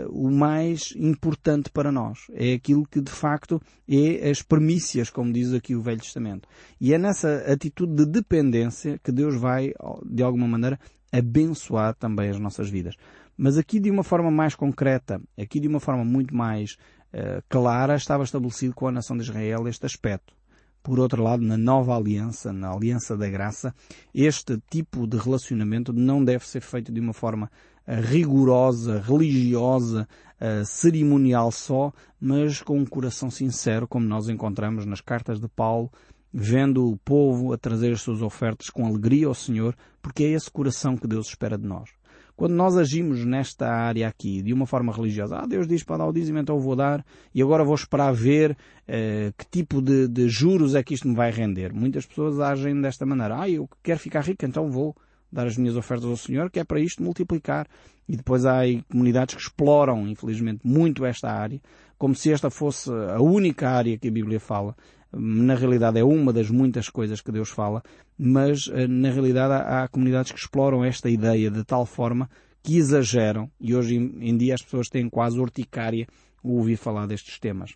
uh, 0.07 0.11
o 0.13 0.31
mais 0.31 0.93
importante 0.97 1.71
para 1.71 1.91
nós. 1.91 2.27
É 2.33 2.53
aquilo 2.53 2.87
que 2.87 3.01
de 3.01 3.11
facto 3.11 3.61
é 3.89 4.29
as 4.29 4.43
premissas, 4.43 5.09
como 5.09 5.33
diz 5.33 5.53
aqui 5.53 5.75
o 5.75 5.81
Velho 5.81 6.01
Testamento. 6.01 6.49
E 6.81 6.93
é 6.93 6.99
nessa 6.99 7.51
atitude 7.51 7.95
de 7.95 8.07
dependência 8.07 8.99
que 9.03 9.11
Deus 9.11 9.35
vai, 9.41 9.73
de 10.05 10.23
alguma 10.23 10.47
maneira, 10.47 10.79
abençoar 11.11 11.95
também 11.95 12.29
as 12.29 12.39
nossas 12.39 12.69
vidas. 12.69 12.97
Mas 13.37 13.57
aqui 13.57 13.81
de 13.81 13.91
uma 13.91 14.05
forma 14.05 14.31
mais 14.31 14.55
concreta, 14.55 15.21
aqui 15.39 15.59
de 15.59 15.69
uma 15.69 15.81
forma 15.81 16.05
muito 16.05 16.35
mais 16.35 16.77
uh, 17.13 17.43
clara, 17.49 17.97
estava 17.97 18.25
estabelecido 18.25 18.75
com 18.75 18.87
a 18.87 18.93
nação 18.93 19.17
de 19.17 19.23
Israel 19.23 19.67
este 19.67 19.87
aspecto. 19.87 20.35
Por 20.85 21.01
outro 21.01 21.23
lado, 21.23 21.43
na 21.43 21.57
nova 21.57 21.97
aliança, 21.97 22.53
na 22.53 22.71
aliança 22.71 23.17
da 23.17 23.27
graça, 23.27 23.75
este 24.15 24.63
tipo 24.71 25.07
de 25.07 25.17
relacionamento 25.17 25.95
não 25.95 26.23
deve 26.23 26.47
ser 26.47 26.61
feito 26.61 26.93
de 26.93 27.01
uma 27.01 27.15
forma 27.15 27.51
uh, 27.89 28.03
rigorosa, 28.03 29.01
religiosa, 29.01 30.07
uh, 30.39 30.63
cerimonial 30.67 31.51
só, 31.51 31.91
mas 32.21 32.61
com 32.61 32.79
um 32.79 32.85
coração 32.85 33.31
sincero, 33.31 33.89
como 33.89 34.07
nós 34.07 34.29
encontramos 34.29 34.85
nas 34.85 35.01
cartas 35.01 35.41
de 35.41 35.49
Paulo, 35.49 35.91
vendo 36.31 36.91
o 36.91 36.99
povo 36.99 37.55
a 37.55 37.57
trazer 37.57 37.95
as 37.95 38.03
suas 38.03 38.21
ofertas 38.21 38.69
com 38.69 38.85
alegria 38.85 39.27
ao 39.27 39.35
Senhor, 39.35 39.75
porque 40.03 40.23
é 40.25 40.33
esse 40.33 40.51
coração 40.51 40.99
que 40.99 41.09
Deus 41.09 41.29
espera 41.29 41.57
de 41.57 41.67
nós. 41.67 41.89
Quando 42.37 42.53
nós 42.53 42.77
agimos 42.77 43.25
nesta 43.25 43.69
área 43.69 44.09
aqui 44.09 44.43
de 44.43 44.53
uma 44.53 44.67
forma 44.67 44.93
religiosa, 44.93 45.39
ah, 45.39 45.47
Deus 45.47 45.69
diz 45.69 45.85
para 45.85 45.99
dar 45.99 46.07
o 46.07 46.13
dízimo, 46.13 46.39
então 46.39 46.57
eu 46.57 46.61
vou 46.61 46.75
dar 46.75 47.05
e 47.33 47.41
agora 47.41 47.65
vou 47.65 47.75
esperar 47.75 48.13
ver 48.13 48.57
eh, 48.89 49.33
que 49.39 49.47
tipo 49.47 49.81
de, 49.81 50.09
de, 50.09 50.29
juros 50.29 50.75
é 50.75 50.83
que 50.83 50.95
isto 50.95 51.07
me 51.07 51.15
vai 51.15 51.31
render. 51.31 51.73
Muitas 51.73 52.05
pessoas 52.05 52.41
agem 52.41 52.81
desta 52.81 53.07
maneira. 53.07 53.41
Ah, 53.41 53.49
eu 53.49 53.69
quero 53.83 54.01
ficar 54.01 54.23
rico, 54.23 54.45
então 54.45 54.69
vou 54.69 54.97
dar 55.31 55.47
as 55.47 55.57
minhas 55.57 55.77
ofertas 55.77 56.09
ao 56.09 56.17
Senhor, 56.17 56.51
que 56.51 56.59
é 56.59 56.65
para 56.65 56.81
isto 56.81 57.03
multiplicar. 57.03 57.69
E 58.09 58.17
depois 58.17 58.45
há 58.45 58.63
comunidades 58.91 59.35
que 59.35 59.41
exploram, 59.41 60.07
infelizmente, 60.07 60.61
muito 60.65 61.05
esta 61.07 61.31
área, 61.31 61.61
como 61.97 62.15
se 62.15 62.33
esta 62.33 62.51
fosse 62.51 62.91
a 62.91 63.21
única 63.21 63.71
área 63.71 63.97
que 63.97 64.09
a 64.09 64.11
Bíblia 64.11 64.39
fala 64.41 64.77
na 65.17 65.55
realidade 65.55 65.99
é 65.99 66.05
uma 66.05 66.33
das 66.33 66.51
muitas 66.51 66.89
coisas 66.89 67.21
que 67.21 67.33
Deus 67.33 67.51
fala, 67.51 67.83
mas 68.19 68.71
eh, 68.73 68.87
na 68.87 69.11
realidade 69.11 69.53
há, 69.55 69.89
comunidades 69.89 70.33
que 70.33 70.39
exploram 70.39 70.85
esta 70.85 71.09
ideia 71.09 71.51
de 71.51 71.65
tal 71.65 71.87
forma 71.87 72.29
que 72.63 72.77
exageram 72.77 73.51
e 73.61 73.75
hoje 73.75 73.97
em 73.97 74.37
dia 74.37 74.55
as 74.55 74.63
pessoas 74.63 74.89
têm 74.89 75.09
quase 75.09 75.39
urticária 75.39 76.07
o 76.43 76.57
ouvir 76.57 76.77
falar 76.77 77.07
destes 77.07 77.39
temas. 77.39 77.75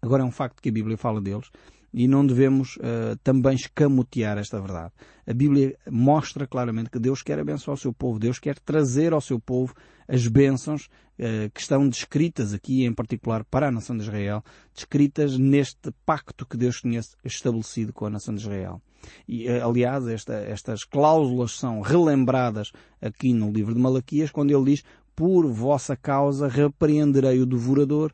Agora 0.00 0.22
é 0.22 0.26
um 0.26 0.30
facto 0.30 0.60
que 0.60 0.68
a 0.68 0.72
Bíblia 0.72 0.96
fala 0.96 1.20
deles 1.20 1.50
e 1.94 2.08
não 2.08 2.26
devemos 2.26 2.76
uh, 2.76 3.16
também 3.22 3.54
escamotear 3.54 4.36
esta 4.36 4.60
verdade. 4.60 4.92
A 5.24 5.32
Bíblia 5.32 5.78
mostra 5.88 6.44
claramente 6.44 6.90
que 6.90 6.98
Deus 6.98 7.22
quer 7.22 7.38
abençoar 7.38 7.76
o 7.76 7.80
seu 7.80 7.92
povo, 7.92 8.18
Deus 8.18 8.40
quer 8.40 8.58
trazer 8.58 9.12
ao 9.12 9.20
seu 9.20 9.38
povo 9.38 9.72
as 10.08 10.26
bênçãos 10.26 10.86
uh, 10.86 11.48
que 11.54 11.60
estão 11.60 11.88
descritas 11.88 12.52
aqui, 12.52 12.84
em 12.84 12.92
particular 12.92 13.44
para 13.44 13.68
a 13.68 13.70
nação 13.70 13.96
de 13.96 14.02
Israel, 14.02 14.42
descritas 14.74 15.38
neste 15.38 15.92
pacto 16.04 16.44
que 16.44 16.56
Deus 16.56 16.80
tinha 16.80 17.00
estabelecido 17.24 17.92
com 17.92 18.06
a 18.06 18.10
nação 18.10 18.34
de 18.34 18.40
Israel. 18.40 18.82
E, 19.28 19.48
uh, 19.48 19.68
aliás, 19.68 20.08
esta, 20.08 20.34
estas 20.34 20.82
cláusulas 20.82 21.52
são 21.52 21.80
relembradas 21.80 22.72
aqui 23.00 23.32
no 23.32 23.52
livro 23.52 23.72
de 23.72 23.80
Malaquias, 23.80 24.32
quando 24.32 24.50
ele 24.50 24.72
diz, 24.72 24.82
por 25.14 25.46
vossa 25.46 25.96
causa 25.96 26.48
repreenderei 26.48 27.40
o 27.40 27.46
devorador 27.46 28.12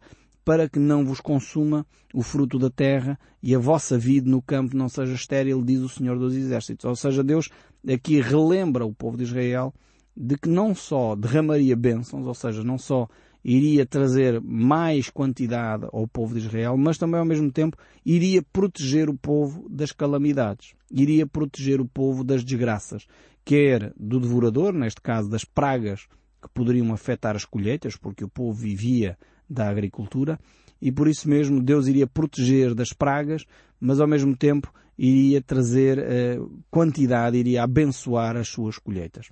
para 0.50 0.69
que 0.69 0.80
não 0.80 1.04
vos 1.04 1.21
consuma 1.21 1.87
o 2.12 2.25
fruto 2.25 2.59
da 2.59 2.69
terra 2.69 3.16
e 3.40 3.54
a 3.54 3.59
vossa 3.61 3.97
vida 3.97 4.28
no 4.28 4.42
campo 4.42 4.76
não 4.76 4.88
seja 4.88 5.14
estéril, 5.14 5.62
diz 5.62 5.78
o 5.78 5.88
Senhor 5.88 6.19
dos 6.19 6.35
Exércitos. 6.35 6.85
Ou 6.87 6.97
seja, 6.97 7.23
Deus 7.23 7.49
aqui 7.88 8.21
relembra 8.21 8.85
o 8.85 8.92
povo 8.92 9.16
de 9.16 9.23
Israel 9.23 9.73
de 10.16 10.37
que 10.37 10.49
não 10.49 10.75
só 10.75 11.14
derramaria 11.14 11.76
bênçãos, 11.76 12.26
ou 12.26 12.35
seja, 12.35 12.64
não 12.64 12.78
só 12.78 13.07
iria 13.45 13.87
trazer 13.87 14.40
mais 14.40 15.09
quantidade 15.09 15.87
ao 15.92 16.09
povo 16.09 16.35
de 16.35 16.40
Israel, 16.40 16.76
mas 16.76 16.99
também 16.99 17.21
ao 17.21 17.25
mesmo 17.25 17.52
tempo 17.52 17.76
iria 18.04 18.42
proteger 18.42 19.09
o 19.09 19.16
povo 19.16 19.69
das 19.69 19.92
calamidades, 19.92 20.75
iria 20.90 21.28
proteger 21.28 21.80
o 21.80 21.87
povo 21.87 22.25
das 22.25 22.42
desgraças, 22.42 23.07
quer 23.45 23.92
do 23.97 24.19
devorador, 24.19 24.73
neste 24.73 25.00
caso 25.00 25.30
das 25.30 25.45
pragas 25.45 26.09
que 26.42 26.49
poderiam 26.52 26.92
afetar 26.92 27.37
as 27.37 27.45
colheitas, 27.45 27.95
porque 27.95 28.25
o 28.25 28.28
povo 28.28 28.52
vivia 28.52 29.16
da 29.50 29.69
agricultura 29.69 30.38
e 30.80 30.90
por 30.90 31.09
isso 31.09 31.28
mesmo 31.28 31.61
Deus 31.62 31.87
iria 31.87 32.07
proteger 32.07 32.75
das 32.75 32.92
pragas, 32.92 33.45
mas 33.78 34.00
ao 34.00 34.07
mesmo 34.07 34.37
tempo 34.37 34.73
iria 34.97 35.42
trazer 35.42 35.99
uh, 35.99 36.62
quantidade, 36.71 37.37
iria 37.37 37.62
abençoar 37.62 38.37
as 38.37 38.49
suas 38.49 38.78
colheitas. 38.78 39.30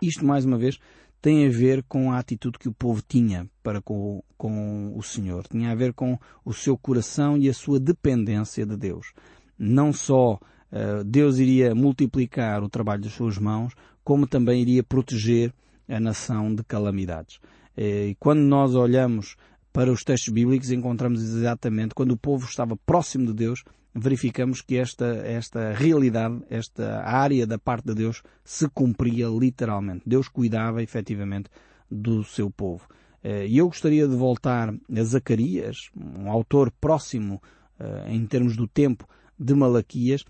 Isto, 0.00 0.24
mais 0.24 0.44
uma 0.44 0.58
vez, 0.58 0.78
tem 1.20 1.46
a 1.46 1.50
ver 1.50 1.82
com 1.88 2.12
a 2.12 2.18
atitude 2.18 2.58
que 2.58 2.68
o 2.68 2.72
povo 2.72 3.02
tinha 3.06 3.48
para 3.62 3.80
com, 3.80 4.22
com 4.36 4.96
o 4.96 5.02
Senhor. 5.02 5.46
Tinha 5.48 5.72
a 5.72 5.74
ver 5.74 5.92
com 5.92 6.18
o 6.44 6.52
seu 6.52 6.76
coração 6.76 7.36
e 7.36 7.48
a 7.48 7.54
sua 7.54 7.80
dependência 7.80 8.64
de 8.64 8.76
Deus. 8.76 9.12
Não 9.58 9.92
só 9.92 10.34
uh, 10.34 11.04
Deus 11.04 11.38
iria 11.38 11.74
multiplicar 11.74 12.62
o 12.62 12.68
trabalho 12.68 13.02
das 13.02 13.12
suas 13.12 13.38
mãos, 13.38 13.74
como 14.04 14.26
também 14.26 14.62
iria 14.62 14.84
proteger 14.84 15.52
a 15.88 15.98
nação 15.98 16.54
de 16.54 16.62
calamidades. 16.62 17.40
Eh, 17.76 18.08
e 18.08 18.14
quando 18.14 18.40
nós 18.40 18.74
olhamos 18.74 19.36
para 19.72 19.92
os 19.92 20.02
textos 20.02 20.32
bíblicos, 20.32 20.70
encontramos 20.70 21.22
exatamente, 21.22 21.94
quando 21.94 22.12
o 22.12 22.16
povo 22.16 22.46
estava 22.46 22.76
próximo 22.76 23.26
de 23.26 23.34
Deus, 23.34 23.62
verificamos 23.94 24.62
que 24.62 24.76
esta, 24.76 25.06
esta 25.24 25.72
realidade, 25.72 26.40
esta 26.48 27.02
área 27.02 27.46
da 27.46 27.58
parte 27.58 27.86
de 27.86 27.94
Deus 27.94 28.22
se 28.42 28.68
cumpria 28.68 29.26
literalmente. 29.28 30.02
Deus 30.06 30.28
cuidava 30.28 30.82
efetivamente 30.82 31.50
do 31.90 32.24
seu 32.24 32.50
povo. 32.50 32.88
Eh, 33.22 33.46
e 33.46 33.58
eu 33.58 33.66
gostaria 33.66 34.08
de 34.08 34.16
voltar 34.16 34.70
a 34.70 35.02
Zacarias, 35.02 35.90
um 35.94 36.30
autor 36.30 36.72
próximo 36.80 37.42
eh, 37.78 38.06
em 38.08 38.24
termos 38.26 38.56
do 38.56 38.66
tempo 38.66 39.06
de 39.38 39.54
Malaquias, 39.54 40.24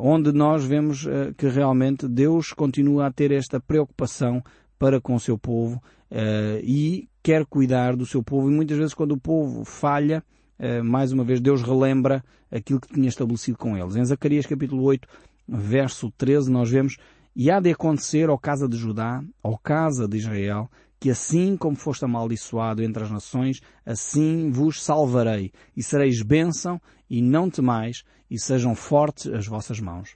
onde 0.00 0.32
nós 0.32 0.64
vemos 0.64 1.06
que 1.36 1.46
realmente 1.46 2.08
Deus 2.08 2.54
continua 2.54 3.06
a 3.06 3.12
ter 3.12 3.30
esta 3.30 3.60
preocupação 3.60 4.42
para 4.78 4.98
com 4.98 5.14
o 5.14 5.20
seu 5.20 5.36
povo 5.36 5.78
uh, 6.12 6.60
e 6.62 7.08
quer 7.22 7.46
cuidar 7.46 7.96
do 7.96 8.04
seu 8.04 8.22
povo. 8.22 8.50
E 8.50 8.54
muitas 8.54 8.76
vezes, 8.76 8.94
quando 8.94 9.12
o 9.12 9.20
povo 9.20 9.64
falha, 9.64 10.22
uh, 10.58 10.84
mais 10.84 11.10
uma 11.12 11.24
vez, 11.24 11.40
Deus 11.40 11.62
relembra 11.62 12.22
aquilo 12.50 12.80
que 12.80 12.92
tinha 12.92 13.08
estabelecido 13.08 13.56
com 13.56 13.76
eles. 13.76 13.96
Em 13.96 14.04
Zacarias 14.04 14.46
capítulo 14.46 14.82
8, 14.82 15.08
verso 15.48 16.12
13, 16.16 16.50
nós 16.50 16.70
vemos 16.70 16.98
e 17.34 17.50
há 17.50 17.58
de 17.58 17.70
acontecer 17.70 18.28
ao 18.28 18.38
casa 18.38 18.68
de 18.68 18.76
Judá, 18.76 19.24
ao 19.42 19.56
casa 19.56 20.06
de 20.06 20.18
Israel, 20.18 20.70
que 21.00 21.10
assim 21.10 21.56
como 21.56 21.74
foste 21.74 22.04
amaldiçoado 22.04 22.82
entre 22.82 23.02
as 23.02 23.10
nações, 23.10 23.60
assim 23.84 24.50
vos 24.50 24.82
salvarei, 24.82 25.50
e 25.74 25.82
sereis 25.82 26.22
bênção, 26.22 26.80
e 27.08 27.22
não 27.22 27.50
temais, 27.50 28.04
e 28.30 28.38
sejam 28.38 28.74
fortes 28.74 29.26
as 29.26 29.46
vossas 29.46 29.80
mãos. 29.80 30.14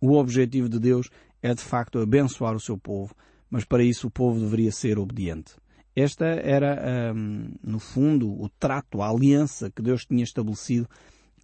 O 0.00 0.14
objetivo 0.14 0.68
de 0.68 0.80
Deus 0.80 1.08
é 1.42 1.54
de 1.54 1.62
facto 1.62 1.98
abençoar 1.98 2.56
o 2.56 2.60
seu 2.60 2.78
povo, 2.78 3.14
mas 3.52 3.66
para 3.66 3.84
isso 3.84 4.06
o 4.06 4.10
povo 4.10 4.40
deveria 4.40 4.72
ser 4.72 4.98
obediente. 4.98 5.52
Esta 5.94 6.24
era, 6.24 7.12
um, 7.14 7.52
no 7.62 7.78
fundo, 7.78 8.32
o 8.32 8.48
trato, 8.48 9.02
a 9.02 9.10
aliança 9.10 9.70
que 9.70 9.82
Deus 9.82 10.06
tinha 10.06 10.24
estabelecido 10.24 10.88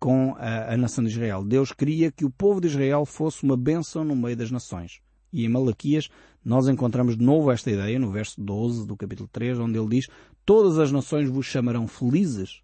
com 0.00 0.34
a, 0.38 0.72
a, 0.72 0.76
nação 0.78 1.04
de 1.04 1.10
Israel. 1.10 1.44
Deus 1.44 1.70
queria 1.70 2.10
que 2.10 2.24
o 2.24 2.30
povo 2.30 2.62
de 2.62 2.68
Israel 2.68 3.04
fosse 3.04 3.44
uma 3.44 3.58
bênção 3.58 4.04
no 4.04 4.16
meio 4.16 4.34
das 4.34 4.50
nações. 4.50 5.02
E 5.30 5.44
em 5.44 5.50
Malaquias 5.50 6.08
nós 6.42 6.66
encontramos 6.66 7.14
de 7.14 7.22
novo 7.22 7.50
esta 7.50 7.70
ideia, 7.70 7.98
no 7.98 8.10
verso 8.10 8.40
12 8.40 8.86
do 8.86 8.96
capítulo 8.96 9.28
3, 9.30 9.58
onde 9.58 9.78
ele 9.78 9.88
diz 9.88 10.08
Todas 10.46 10.78
as 10.78 10.90
nações 10.90 11.28
vos 11.28 11.44
chamarão 11.44 11.86
felizes, 11.86 12.62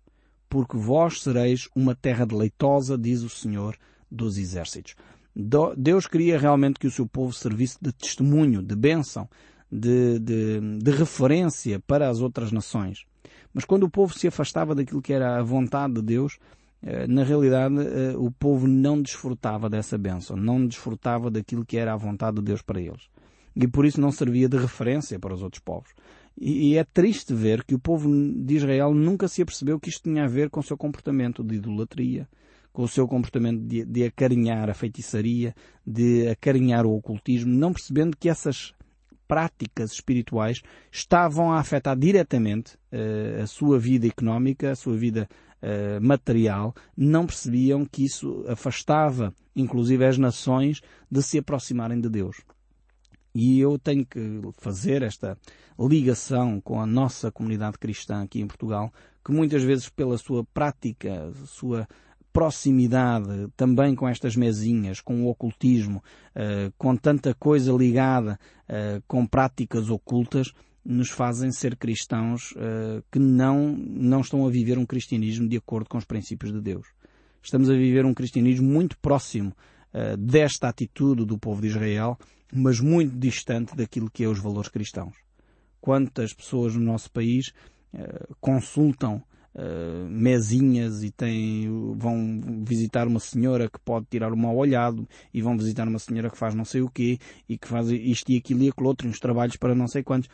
porque 0.49 0.75
vós 0.75 1.21
sereis 1.21 1.69
uma 1.77 1.95
terra 1.95 2.25
deleitosa, 2.25 2.97
diz 2.97 3.23
o 3.23 3.29
Senhor 3.29 3.77
dos 4.11 4.39
Exércitos. 4.39 4.95
Deus 5.77 6.07
queria 6.07 6.39
realmente 6.39 6.79
que 6.79 6.87
o 6.87 6.91
seu 6.91 7.07
povo 7.07 7.33
servisse 7.33 7.77
de 7.83 7.93
testemunho, 7.93 8.63
de 8.63 8.77
bênção, 8.77 9.29
de, 9.71 10.19
de, 10.21 10.61
de, 10.79 10.91
referência 10.93 11.81
para 11.81 12.09
as 12.09 12.21
outras 12.21 12.53
nações. 12.53 13.05
Mas 13.53 13.65
quando 13.65 13.85
o 13.85 13.91
povo 13.91 14.17
se 14.17 14.29
afastava 14.29 14.75
daquilo 14.75 15.03
que 15.03 15.13
era 15.13 15.39
a 15.39 15.43
vontade 15.43 15.95
de 15.95 16.03
Deus, 16.03 16.39
eh, 16.83 17.07
na 17.09 17.25
realidade 17.25 17.75
eh, 17.81 18.15
o 18.17 18.31
povo 18.31 18.69
não 18.69 19.03
desfrutava 19.03 19.69
dessa 19.69 19.99
bênção, 19.99 20.37
não 20.37 20.65
desfrutava 20.65 21.31
daquilo 21.31 21.65
que 21.65 21.77
era 21.77 21.93
a 21.93 21.97
vontade 21.97 22.37
de 22.37 22.43
Deus 22.43 22.63
para 22.63 22.81
eles. 22.81 23.09
E 23.57 23.67
por 23.67 23.85
isso 23.85 24.01
não 24.01 24.13
servia 24.13 24.49
de 24.49 24.57
referência 24.57 25.19
para 25.19 25.35
os 25.35 25.43
outros 25.43 25.61
povos. 25.61 25.91
E 26.37 26.77
é 26.77 26.85
triste 26.85 27.33
ver 27.33 27.63
que 27.63 27.75
o 27.75 27.79
povo 27.79 28.11
de 28.11 28.57
Israel 28.57 28.93
nunca 28.93 29.29
se 29.29 29.43
apercebeu 29.43 29.79
que 29.79 29.89
isto 29.89 30.03
tinha 30.03 30.25
a 30.25 30.29
ver 30.29 30.51
com 30.51 30.59
o 30.59 30.65
seu 30.65 30.77
comportamento 30.77 31.45
de 31.45 31.57
idolatria, 31.57 32.29
com 32.75 32.83
o 32.83 32.89
seu 32.89 33.07
comportamento 33.07 33.61
de, 33.61 33.85
de 33.85 34.05
acarinhar 34.05 34.69
a 34.69 34.75
feitiçaria, 34.75 35.55
de 35.87 36.27
acarinhar 36.29 36.85
o 36.85 36.97
ocultismo, 36.97 37.53
não 37.53 37.73
percebendo 37.73 38.17
que 38.17 38.29
essas 38.29 38.75
práticas 39.29 39.93
espirituais 39.93 40.61
estavam 40.91 41.53
a 41.53 41.61
afetar 41.61 41.97
diretamente 41.97 42.75
uh, 42.93 43.43
a 43.43 43.47
sua 43.47 43.79
vida 43.79 44.09
económica, 44.09 44.73
a 44.73 44.75
sua 44.75 44.97
vida 44.97 45.29
uh, 45.63 46.05
material, 46.05 46.75
não 46.97 47.27
percebiam 47.27 47.87
que 47.87 48.05
isso 48.05 48.45
afastava, 48.49 49.33
inclusive, 49.55 50.05
as 50.05 50.19
nações 50.19 50.83
de 51.09 51.23
se 51.23 51.39
aproximarem 51.39 52.01
de 52.01 52.09
Deus. 52.09 52.39
E 53.33 53.61
eu 53.61 53.79
tenho 53.79 54.05
que 54.05 54.41
fazer 54.59 55.03
esta 55.03 55.39
ligação 55.79 56.61
com 56.61 56.81
a 56.81 56.87
nossa 56.87 57.31
comunidade 57.31 57.79
cristã 57.79 58.23
aqui 58.23 58.41
em 58.41 58.49
Portugal, 58.49 58.93
que 59.25 59.31
muitas 59.31 59.63
vezes 59.63 59.89
pela 59.89 60.19
sua 60.19 60.45
prática, 60.45 61.33
sua 61.47 61.87
proximidade 62.35 63.47
também 63.57 63.95
com 63.95 64.09
estas 64.09 64.35
mesinhas, 64.35 65.01
com 65.01 65.23
o 65.23 65.29
ocultismo, 65.31 66.03
uh, 66.35 66.75
com 66.77 66.97
tanta 66.97 67.33
coisa 67.33 67.73
ligada 67.73 68.41
uh, 68.69 69.01
com 69.07 69.25
práticas 69.25 69.89
ocultas, 69.89 70.53
nos 70.85 71.11
fazem 71.11 71.53
ser 71.53 71.77
cristãos 71.77 72.51
uh, 72.57 73.05
que 73.11 73.21
não, 73.21 73.69
não 73.77 74.21
estão 74.21 74.45
a 74.45 74.51
viver 74.51 74.77
um 74.77 74.85
cristianismo 74.85 75.49
de 75.49 75.57
acordo 75.57 75.89
com 75.89 75.97
os 75.97 76.05
princípios 76.05 76.53
de 76.53 76.61
Deus. 76.61 76.89
Estamos 77.41 77.71
a 77.71 77.75
viver 77.75 78.05
um 78.05 78.13
cristianismo 78.13 78.69
muito 78.69 78.99
próximo 78.99 79.53
desta 80.19 80.69
atitude 80.69 81.25
do 81.25 81.39
povo 81.39 81.61
de 81.61 81.69
Israel, 81.69 82.19
mas 82.53 82.81
muito 82.81 83.17
distante 83.17 83.77
daquilo 83.77 84.11
que 84.11 84.25
é 84.25 84.29
os 84.29 84.41
valores 84.41 84.69
cristãos. 84.69 85.15
Quantas 85.81 86.33
pessoas 86.33 86.75
no 86.75 86.81
nosso 86.81 87.13
país 87.13 87.53
consultam 88.41 89.23
uh, 89.55 90.09
mesinhas 90.09 91.03
e 91.03 91.11
têm, 91.11 91.69
vão 91.97 92.41
visitar 92.65 93.07
uma 93.07 93.21
senhora 93.21 93.69
que 93.69 93.79
pode 93.79 94.07
tirar 94.11 94.33
o 94.33 94.37
mal 94.37 94.57
olhado 94.57 95.09
e 95.33 95.41
vão 95.41 95.57
visitar 95.57 95.87
uma 95.87 95.99
senhora 95.99 96.31
que 96.31 96.39
faz 96.39 96.55
não 96.55 96.65
sei 96.65 96.83
o 96.83 96.91
quê 96.91 97.19
e 97.49 97.57
que 97.57 97.69
faz 97.69 97.89
isto 97.91 98.31
e 98.31 98.37
aquilo 98.37 98.63
e 98.63 98.69
aquilo 98.69 98.89
outro, 98.89 99.09
uns 99.09 99.21
trabalhos 99.21 99.57
para 99.57 99.75
não 99.75 99.87
sei 99.89 100.03
quantos. 100.03 100.29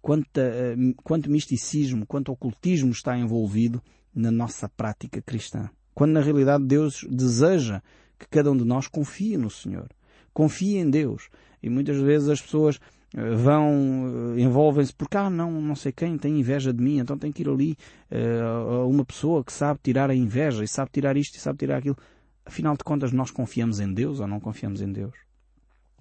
Quanta, 0.00 0.40
uh, 0.40 1.02
quanto 1.02 1.30
misticismo, 1.30 2.06
quanto 2.06 2.32
ocultismo 2.32 2.90
está 2.90 3.16
envolvido 3.16 3.80
na 4.14 4.30
nossa 4.30 4.68
prática 4.68 5.22
cristã. 5.22 5.70
Quando 5.94 6.12
na 6.12 6.20
realidade 6.20 6.64
Deus 6.64 7.06
deseja 7.08 7.80
que 8.18 8.26
cada 8.28 8.50
um 8.50 8.56
de 8.56 8.64
nós 8.64 8.88
confie 8.88 9.36
no 9.36 9.50
Senhor. 9.50 9.88
Confie 10.32 10.76
em 10.76 10.88
Deus. 10.88 11.28
E 11.62 11.68
muitas 11.70 11.98
vezes 11.98 12.28
as 12.28 12.40
pessoas 12.40 12.80
vão, 13.14 14.34
eh, 14.36 14.40
envolvem-se 14.40 14.94
porque, 14.94 15.16
ah, 15.16 15.28
não, 15.28 15.60
não 15.60 15.74
sei 15.74 15.92
quem 15.92 16.16
tem 16.16 16.38
inveja 16.38 16.72
de 16.72 16.82
mim, 16.82 16.98
então 16.98 17.18
tem 17.18 17.30
que 17.30 17.42
ir 17.42 17.48
ali 17.48 17.76
uh, 18.10 18.88
uma 18.88 19.04
pessoa 19.04 19.44
que 19.44 19.52
sabe 19.52 19.80
tirar 19.82 20.10
a 20.10 20.14
inveja 20.14 20.64
e 20.64 20.68
sabe 20.68 20.90
tirar 20.92 21.16
isto 21.16 21.36
e 21.36 21.40
sabe 21.40 21.58
tirar 21.58 21.78
aquilo. 21.78 21.96
Afinal 22.44 22.76
de 22.76 22.82
contas, 22.82 23.12
nós 23.12 23.30
confiamos 23.30 23.80
em 23.80 23.92
Deus 23.92 24.18
ou 24.18 24.26
não 24.26 24.40
confiamos 24.40 24.80
em 24.80 24.90
Deus? 24.90 25.14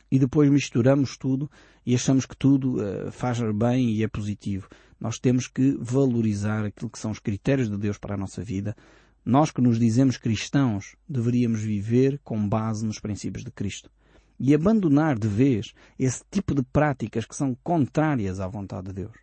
E 0.09 0.17
depois 0.17 0.49
misturamos 0.49 1.17
tudo 1.17 1.49
e 1.85 1.93
achamos 1.93 2.25
que 2.25 2.35
tudo 2.35 2.77
uh, 2.77 3.11
faz 3.11 3.39
bem 3.53 3.91
e 3.91 4.03
é 4.03 4.07
positivo. 4.07 4.67
Nós 4.99 5.19
temos 5.19 5.47
que 5.47 5.77
valorizar 5.79 6.65
aquilo 6.65 6.89
que 6.89 6.99
são 6.99 7.11
os 7.11 7.19
critérios 7.19 7.69
de 7.69 7.77
Deus 7.77 7.97
para 7.97 8.15
a 8.15 8.17
nossa 8.17 8.43
vida. 8.43 8.75
Nós 9.25 9.51
que 9.51 9.61
nos 9.61 9.77
dizemos 9.77 10.17
cristãos 10.17 10.95
deveríamos 11.07 11.61
viver 11.61 12.19
com 12.23 12.47
base 12.47 12.85
nos 12.85 12.99
princípios 12.99 13.43
de 13.43 13.51
Cristo 13.51 13.89
e 14.43 14.55
abandonar 14.55 15.19
de 15.19 15.27
vez 15.27 15.71
esse 15.99 16.23
tipo 16.31 16.55
de 16.55 16.63
práticas 16.63 17.25
que 17.25 17.35
são 17.35 17.55
contrárias 17.63 18.39
à 18.39 18.47
vontade 18.47 18.87
de 18.87 18.93
Deus. 18.93 19.15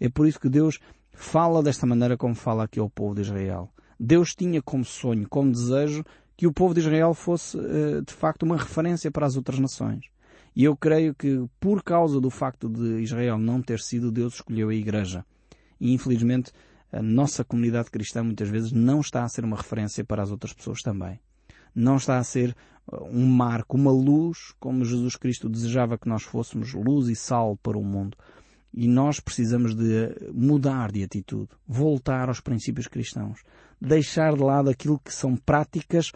É 0.00 0.08
por 0.08 0.26
isso 0.26 0.40
que 0.40 0.48
Deus 0.48 0.80
fala 1.12 1.62
desta 1.62 1.86
maneira 1.86 2.16
como 2.16 2.34
fala 2.34 2.64
aqui 2.64 2.80
ao 2.80 2.90
povo 2.90 3.14
de 3.14 3.20
Israel. 3.20 3.72
Deus 4.00 4.34
tinha 4.34 4.60
como 4.60 4.84
sonho, 4.84 5.28
como 5.28 5.52
desejo, 5.52 6.02
que 6.36 6.48
o 6.48 6.52
povo 6.52 6.74
de 6.74 6.80
Israel 6.80 7.14
fosse 7.14 7.56
eh, 7.56 8.00
de 8.04 8.12
facto 8.12 8.42
uma 8.42 8.56
referência 8.56 9.12
para 9.12 9.24
as 9.24 9.36
outras 9.36 9.60
nações. 9.60 10.06
E 10.56 10.64
eu 10.64 10.76
creio 10.76 11.14
que 11.14 11.46
por 11.60 11.80
causa 11.84 12.20
do 12.20 12.28
facto 12.28 12.68
de 12.68 13.00
Israel 13.00 13.38
não 13.38 13.62
ter 13.62 13.78
sido, 13.78 14.10
Deus 14.10 14.34
escolheu 14.34 14.70
a 14.70 14.74
Igreja. 14.74 15.24
E 15.80 15.94
infelizmente 15.94 16.50
a 16.90 17.00
nossa 17.00 17.44
comunidade 17.44 17.92
cristã 17.92 18.24
muitas 18.24 18.48
vezes 18.48 18.72
não 18.72 19.00
está 19.00 19.22
a 19.22 19.28
ser 19.28 19.44
uma 19.44 19.56
referência 19.56 20.04
para 20.04 20.20
as 20.20 20.32
outras 20.32 20.52
pessoas 20.52 20.82
também 20.82 21.20
não 21.74 21.96
está 21.96 22.18
a 22.18 22.24
ser 22.24 22.54
uh, 22.90 23.04
um 23.04 23.26
marco, 23.26 23.76
uma 23.76 23.90
luz, 23.90 24.54
como 24.60 24.84
Jesus 24.84 25.16
Cristo 25.16 25.48
desejava 25.48 25.98
que 25.98 26.08
nós 26.08 26.22
fôssemos, 26.22 26.72
luz 26.72 27.08
e 27.08 27.16
sal 27.16 27.56
para 27.56 27.78
o 27.78 27.84
mundo. 27.84 28.16
E 28.72 28.88
nós 28.88 29.20
precisamos 29.20 29.74
de 29.74 30.32
mudar 30.32 30.90
de 30.90 31.02
atitude, 31.02 31.48
voltar 31.66 32.28
aos 32.28 32.40
princípios 32.40 32.88
cristãos, 32.88 33.42
deixar 33.80 34.34
de 34.34 34.42
lado 34.42 34.68
aquilo 34.68 34.98
que 34.98 35.14
são 35.14 35.36
práticas 35.36 36.10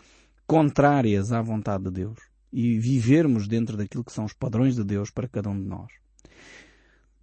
contrárias 0.46 1.32
à 1.32 1.40
vontade 1.40 1.84
de 1.84 1.90
Deus 1.90 2.18
e 2.52 2.78
vivermos 2.78 3.46
dentro 3.46 3.76
daquilo 3.76 4.02
que 4.02 4.12
são 4.12 4.24
os 4.24 4.32
padrões 4.32 4.74
de 4.74 4.82
Deus 4.82 5.10
para 5.10 5.28
cada 5.28 5.50
um 5.50 5.60
de 5.60 5.68
nós. 5.68 5.92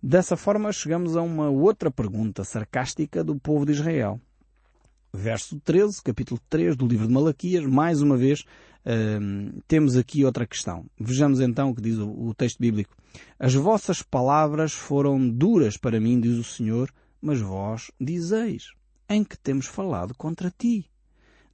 Dessa 0.02 0.38
forma, 0.38 0.72
chegamos 0.72 1.18
a 1.18 1.22
uma 1.22 1.50
outra 1.50 1.90
pergunta 1.90 2.44
sarcástica 2.44 3.24
do 3.24 3.36
povo 3.40 3.66
de 3.66 3.72
Israel 3.72 4.22
verso 5.16 5.60
13, 5.62 6.02
capítulo 6.04 6.40
3 6.50 6.76
do 6.76 6.86
livro 6.86 7.08
de 7.08 7.14
Malaquias, 7.14 7.66
mais 7.66 8.02
uma 8.02 8.18
vez 8.18 8.42
uh, 8.42 9.62
temos 9.68 9.96
aqui 9.96 10.26
outra 10.26 10.46
questão. 10.46 10.86
Vejamos 11.00 11.40
então 11.40 11.70
o 11.70 11.76
que 11.76 11.82
diz 11.82 11.98
o, 11.98 12.10
o 12.10 12.34
texto 12.34 12.60
bíblico. 12.60 12.96
As 13.40 13.54
vossas 13.54 14.02
palavras 14.02 14.74
foram 14.74 15.28
duras 15.28 15.78
para 15.78 16.00
mim, 16.00 16.20
diz 16.20 16.38
o 16.38 16.44
Senhor, 16.44 16.92
mas 17.22 17.40
vós 17.40 17.90
dizeis, 18.00 18.74
em 19.10 19.24
que 19.24 19.38
temos 19.38 19.66
falado 19.66 20.14
contra 20.16 20.52
ti? 20.56 20.86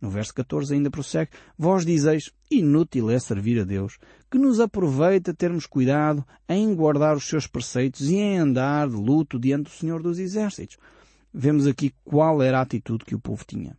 No 0.02 0.10
verso 0.10 0.34
14 0.34 0.74
ainda 0.74 0.90
prossegue, 0.90 1.30
vós 1.56 1.86
dizeis, 1.86 2.32
inútil 2.50 3.12
é 3.12 3.20
servir 3.20 3.62
a 3.62 3.64
Deus, 3.64 4.00
que 4.32 4.40
nos 4.40 4.60
aproveita 4.60 5.32
termos 5.32 5.68
cuidado 5.68 6.26
em 6.50 6.74
guardar 6.74 7.16
os 7.16 7.30
seus 7.30 7.46
preceitos 7.46 8.10
e 8.10 8.16
em 8.16 8.40
andar 8.40 8.90
de 8.90 8.96
luto 8.96 9.40
diante 9.40 9.66
do 9.66 9.70
Senhor 9.70 10.02
dos 10.02 10.18
Exércitos 10.18 10.78
vemos 11.34 11.68
aqui 11.68 11.94
qual 12.04 12.42
era 12.42 12.60
a 12.60 12.62
atitude 12.62 13.06
que 13.06 13.16
o 13.16 13.20
povo 13.20 13.44
tinha. 13.46 13.76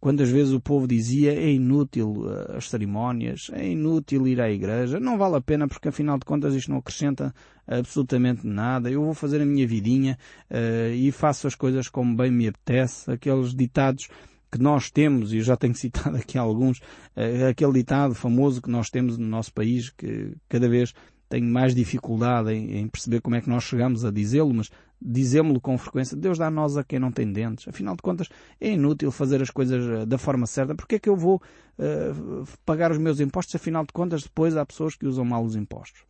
Quantas 0.00 0.30
vezes 0.30 0.52
o 0.52 0.60
povo 0.60 0.86
dizia 0.86 1.32
é 1.32 1.50
inútil 1.50 2.24
uh, 2.24 2.56
as 2.56 2.68
cerimónias, 2.68 3.50
é 3.52 3.68
inútil 3.68 4.28
ir 4.28 4.40
à 4.40 4.48
igreja, 4.48 5.00
não 5.00 5.18
vale 5.18 5.36
a 5.36 5.40
pena 5.40 5.66
porque 5.66 5.88
afinal 5.88 6.16
de 6.18 6.24
contas 6.24 6.54
isto 6.54 6.70
não 6.70 6.78
acrescenta 6.78 7.34
absolutamente 7.66 8.46
nada, 8.46 8.88
eu 8.88 9.02
vou 9.02 9.12
fazer 9.12 9.42
a 9.42 9.46
minha 9.46 9.66
vidinha 9.66 10.16
uh, 10.50 10.94
e 10.94 11.10
faço 11.10 11.48
as 11.48 11.56
coisas 11.56 11.88
como 11.88 12.16
bem 12.16 12.30
me 12.30 12.46
apetece, 12.46 13.10
aqueles 13.10 13.52
ditados 13.52 14.08
que 14.50 14.58
nós 14.58 14.88
temos, 14.88 15.32
e 15.32 15.38
eu 15.38 15.42
já 15.42 15.56
tenho 15.56 15.74
citado 15.76 16.16
aqui 16.16 16.38
alguns, 16.38 16.78
uh, 16.78 17.48
aquele 17.50 17.72
ditado 17.72 18.14
famoso 18.14 18.62
que 18.62 18.70
nós 18.70 18.90
temos 18.90 19.18
no 19.18 19.26
nosso 19.26 19.52
país, 19.52 19.90
que 19.90 20.32
cada 20.48 20.68
vez 20.68 20.94
tenho 21.28 21.46
mais 21.46 21.74
dificuldade 21.74 22.52
em, 22.52 22.78
em, 22.78 22.88
perceber 22.88 23.20
como 23.20 23.36
é 23.36 23.40
que 23.40 23.50
nós 23.50 23.64
chegamos 23.64 24.04
a 24.04 24.10
dizê-lo, 24.10 24.54
mas 24.54 24.70
dizemos-lo 25.00 25.60
com 25.60 25.76
frequência. 25.78 26.16
Deus 26.16 26.38
dá 26.38 26.50
nós 26.50 26.76
a 26.76 26.84
quem 26.84 26.98
não 26.98 27.12
tem 27.12 27.32
dentes. 27.32 27.68
Afinal 27.68 27.94
de 27.94 28.02
contas, 28.02 28.28
é 28.60 28.72
inútil 28.72 29.10
fazer 29.10 29.40
as 29.40 29.50
coisas 29.50 29.84
eh, 29.84 30.06
da 30.06 30.18
forma 30.18 30.46
certa. 30.46 30.74
Porque 30.74 30.96
é 30.96 30.98
que 30.98 31.08
eu 31.08 31.16
vou 31.16 31.36
uh, 31.78 32.44
pagar 32.64 32.90
os 32.90 32.98
meus 32.98 33.20
impostos? 33.20 33.54
Afinal 33.54 33.84
de 33.84 33.92
contas, 33.92 34.22
depois 34.24 34.56
há 34.56 34.66
pessoas 34.66 34.96
que 34.96 35.06
usam 35.06 35.24
mal 35.24 35.44
os 35.44 35.56
impostos. 35.56 36.02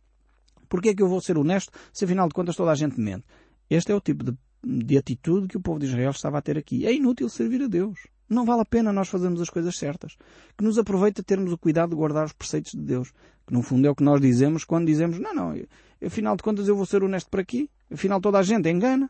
Porque 0.67 0.89
é 0.89 0.95
que 0.95 1.01
eu 1.01 1.07
vou 1.07 1.21
ser 1.21 1.37
honesto 1.37 1.71
se 1.91 2.05
afinal 2.05 2.27
de 2.27 2.33
contas 2.33 2.55
toda 2.55 2.71
a 2.71 2.75
gente 2.75 2.99
mente? 2.99 3.25
Este 3.69 3.91
é 3.91 3.95
o 3.95 4.01
tipo 4.01 4.23
de, 4.23 4.37
de 4.63 4.97
atitude 4.97 5.47
que 5.47 5.57
o 5.57 5.61
povo 5.61 5.79
de 5.79 5.85
Israel 5.85 6.11
estava 6.11 6.37
a 6.37 6.41
ter 6.41 6.57
aqui. 6.57 6.85
É 6.85 6.93
inútil 6.93 7.29
servir 7.29 7.61
a 7.63 7.67
Deus. 7.67 7.99
Não 8.29 8.45
vale 8.45 8.61
a 8.61 8.65
pena 8.65 8.93
nós 8.93 9.09
fazermos 9.09 9.41
as 9.41 9.49
coisas 9.49 9.75
certas. 9.75 10.15
Que 10.57 10.63
nos 10.63 10.77
aproveita 10.77 11.23
termos 11.23 11.51
o 11.51 11.57
cuidado 11.57 11.89
de 11.89 11.95
guardar 11.95 12.25
os 12.25 12.33
preceitos 12.33 12.71
de 12.71 12.81
Deus. 12.81 13.11
Que 13.47 13.53
no 13.53 13.61
fundo 13.63 13.87
é 13.87 13.89
o 13.89 13.95
que 13.95 14.03
nós 14.03 14.21
dizemos 14.21 14.63
quando 14.63 14.85
dizemos, 14.85 15.19
não, 15.19 15.33
não, 15.33 15.55
afinal 16.05 16.35
de 16.35 16.43
contas 16.43 16.67
eu 16.67 16.75
vou 16.75 16.85
ser 16.85 17.03
honesto 17.03 17.29
para 17.29 17.41
aqui. 17.41 17.69
Afinal 17.91 18.21
toda 18.21 18.37
a 18.37 18.43
gente 18.43 18.69
engana. 18.69 19.09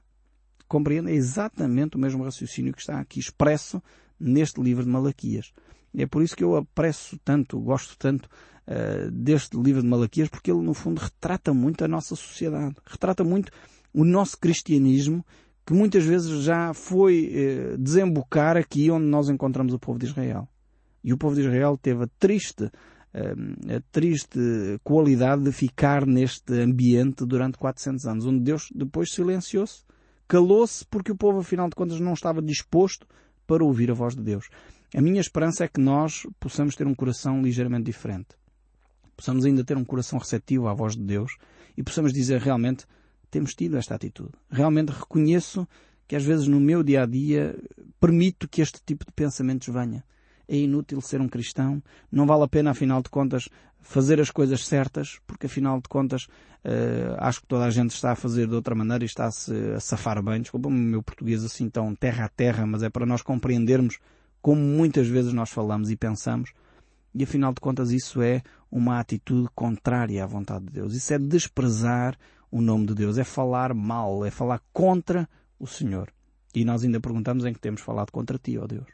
Compreende? 0.67 1.11
É 1.11 1.15
exatamente 1.15 1.97
o 1.97 1.99
mesmo 1.99 2.23
raciocínio 2.23 2.73
que 2.73 2.79
está 2.79 2.99
aqui 2.99 3.19
expresso 3.19 3.81
neste 4.19 4.61
livro 4.61 4.83
de 4.83 4.89
Malaquias. 4.89 5.51
É 5.97 6.05
por 6.05 6.21
isso 6.21 6.35
que 6.35 6.43
eu 6.43 6.55
apreço 6.55 7.19
tanto, 7.23 7.59
gosto 7.59 7.97
tanto 7.97 8.29
uh, 8.67 9.11
deste 9.11 9.57
livro 9.57 9.81
de 9.81 9.87
Malaquias, 9.87 10.29
porque 10.29 10.51
ele 10.51 10.61
no 10.61 10.73
fundo 10.73 10.99
retrata 10.99 11.53
muito 11.53 11.83
a 11.83 11.87
nossa 11.87 12.15
sociedade. 12.15 12.75
Retrata 12.85 13.23
muito 13.23 13.51
o 13.93 14.05
nosso 14.05 14.37
cristianismo 14.37 15.25
que 15.69 15.73
muitas 15.75 16.03
vezes 16.03 16.41
já 16.41 16.73
foi 16.73 17.31
eh, 17.31 17.77
desembocar 17.77 18.57
aqui 18.57 18.89
onde 18.89 19.05
nós 19.05 19.29
encontramos 19.29 19.71
o 19.71 19.77
povo 19.77 19.99
de 19.99 20.07
Israel. 20.07 20.49
E 21.03 21.13
o 21.13 21.17
povo 21.17 21.35
de 21.35 21.41
Israel 21.41 21.77
teve 21.79 22.05
a 22.05 22.07
triste, 22.17 22.71
eh, 23.13 23.35
a 23.75 23.79
triste 23.91 24.39
qualidade 24.83 25.43
de 25.43 25.51
ficar 25.51 26.07
neste 26.07 26.53
ambiente 26.53 27.23
durante 27.23 27.59
400 27.59 28.07
anos, 28.07 28.25
onde 28.25 28.39
Deus 28.39 28.69
depois 28.73 29.11
silenciou-se, 29.11 29.83
calou-se 30.27 30.83
porque 30.87 31.11
o 31.11 31.15
povo, 31.15 31.37
afinal 31.37 31.69
de 31.69 31.75
contas, 31.75 31.99
não 31.99 32.13
estava 32.13 32.41
disposto 32.41 33.05
para 33.45 33.63
ouvir 33.63 33.91
a 33.91 33.93
voz 33.93 34.15
de 34.15 34.23
Deus. 34.23 34.49
A 34.95 35.01
minha 35.01 35.21
esperança 35.21 35.65
é 35.65 35.67
que 35.67 35.79
nós 35.79 36.25
possamos 36.39 36.75
ter 36.75 36.87
um 36.87 36.95
coração 36.95 37.43
ligeiramente 37.43 37.83
diferente. 37.83 38.29
Possamos 39.15 39.45
ainda 39.45 39.63
ter 39.63 39.77
um 39.77 39.85
coração 39.85 40.17
receptivo 40.17 40.67
à 40.67 40.73
voz 40.73 40.95
de 40.95 41.03
Deus 41.03 41.37
e 41.77 41.83
possamos 41.83 42.11
dizer 42.11 42.41
realmente 42.41 42.87
temos 43.29 43.53
tido 43.53 43.77
esta 43.77 43.95
atitude. 43.95 44.31
Realmente 44.49 44.89
reconheço 44.89 45.67
que 46.07 46.15
às 46.15 46.23
vezes 46.23 46.47
no 46.47 46.59
meu 46.59 46.81
dia 46.83 47.03
a 47.03 47.05
dia 47.05 47.55
permito 47.99 48.47
que 48.47 48.61
este 48.61 48.81
tipo 48.83 49.05
de 49.05 49.11
pensamentos 49.11 49.67
venha. 49.67 50.03
é 50.47 50.57
inútil 50.57 50.99
ser 51.01 51.21
um 51.21 51.29
cristão, 51.29 51.81
não 52.11 52.25
vale 52.25 52.43
a 52.43 52.47
pena, 52.47 52.71
afinal 52.71 53.03
de 53.03 53.09
contas, 53.09 53.47
fazer 53.79 54.19
as 54.19 54.31
coisas 54.31 54.65
certas, 54.65 55.19
porque 55.27 55.45
afinal 55.45 55.79
de 55.79 55.87
contas 55.87 56.23
uh, 56.65 57.15
acho 57.19 57.41
que 57.41 57.47
toda 57.47 57.65
a 57.65 57.69
gente 57.69 57.91
está 57.91 58.11
a 58.11 58.15
fazer 58.15 58.47
de 58.47 58.55
outra 58.55 58.73
maneira 58.73 59.03
e 59.03 59.07
está-se 59.07 59.53
a 59.75 59.79
safar 59.79 60.21
bem. 60.23 60.41
Desculpa 60.41 60.67
o 60.67 60.71
meu 60.71 61.03
português 61.03 61.43
assim 61.43 61.69
tão 61.69 61.93
terra 61.95 62.25
a 62.25 62.29
terra, 62.29 62.65
mas 62.65 62.83
é 62.83 62.89
para 62.89 63.05
nós 63.05 63.21
compreendermos 63.21 63.99
como 64.41 64.61
muitas 64.61 65.07
vezes 65.07 65.33
nós 65.33 65.49
falamos 65.49 65.91
e 65.91 65.95
pensamos. 65.95 66.51
E 67.13 67.23
afinal 67.23 67.53
de 67.53 67.59
contas 67.59 67.91
isso 67.91 68.21
é 68.21 68.41
uma 68.71 68.99
atitude 68.99 69.49
contrária 69.55 70.23
à 70.23 70.27
vontade 70.27 70.65
de 70.65 70.73
Deus. 70.73 70.95
Isso 70.95 71.13
é 71.13 71.19
desprezar 71.19 72.17
o 72.51 72.61
nome 72.61 72.87
de 72.87 72.95
Deus, 72.95 73.17
é 73.17 73.23
falar 73.23 73.73
mal, 73.73 74.25
é 74.25 74.31
falar 74.31 74.61
contra 74.73 75.27
o 75.59 75.67
Senhor. 75.67 76.11
E 76.53 76.65
nós 76.65 76.83
ainda 76.83 76.99
perguntamos 76.99 77.45
em 77.45 77.53
que 77.53 77.59
temos 77.59 77.81
falado 77.81 78.11
contra 78.11 78.37
ti, 78.37 78.57
ó 78.57 78.65
Deus. 78.65 78.87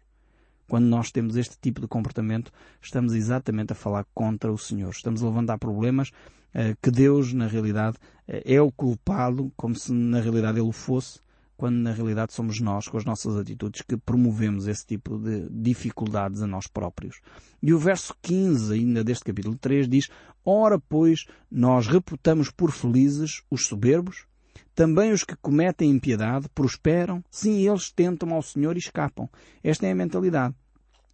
Quando 0.67 0.85
nós 0.85 1.11
temos 1.11 1.35
este 1.35 1.57
tipo 1.59 1.79
de 1.79 1.87
comportamento, 1.87 2.51
estamos 2.81 3.13
exatamente 3.13 3.73
a 3.73 3.75
falar 3.75 4.05
contra 4.13 4.51
o 4.51 4.57
Senhor. 4.57 4.89
Estamos 4.89 5.23
a 5.23 5.27
levantar 5.27 5.57
problemas 5.59 6.11
eh, 6.53 6.75
que 6.81 6.89
Deus, 6.89 7.33
na 7.33 7.47
realidade, 7.47 7.97
eh, 8.27 8.55
é 8.55 8.61
o 8.61 8.71
culpado, 8.71 9.51
como 9.55 9.75
se 9.75 9.93
na 9.93 10.19
realidade 10.19 10.59
Ele 10.59 10.67
o 10.67 10.71
fosse, 10.71 11.19
quando 11.57 11.75
na 11.77 11.91
realidade 11.91 12.33
somos 12.33 12.59
nós, 12.59 12.87
com 12.87 12.97
as 12.97 13.05
nossas 13.05 13.37
atitudes, 13.37 13.81
que 13.81 13.97
promovemos 13.97 14.67
esse 14.67 14.85
tipo 14.85 15.17
de 15.17 15.47
dificuldades 15.49 16.41
a 16.41 16.47
nós 16.47 16.67
próprios. 16.67 17.21
E 17.61 17.73
o 17.73 17.79
verso 17.79 18.15
15 18.21 18.73
ainda 18.73 19.03
deste 19.03 19.23
capítulo 19.23 19.55
3 19.55 19.87
diz, 19.87 20.09
Ora, 20.43 20.79
pois, 20.79 21.25
nós 21.49 21.87
reputamos 21.87 22.51
por 22.51 22.71
felizes 22.71 23.41
os 23.49 23.65
soberbos, 23.65 24.25
também 24.75 25.11
os 25.11 25.23
que 25.23 25.35
cometem 25.37 25.89
impiedade 25.89 26.49
prosperam, 26.53 27.23
sim, 27.31 27.67
eles 27.67 27.91
tentam 27.91 28.33
ao 28.33 28.41
Senhor 28.41 28.75
e 28.75 28.79
escapam. 28.79 29.29
Esta 29.63 29.87
é 29.87 29.91
a 29.91 29.95
mentalidade. 29.95 30.53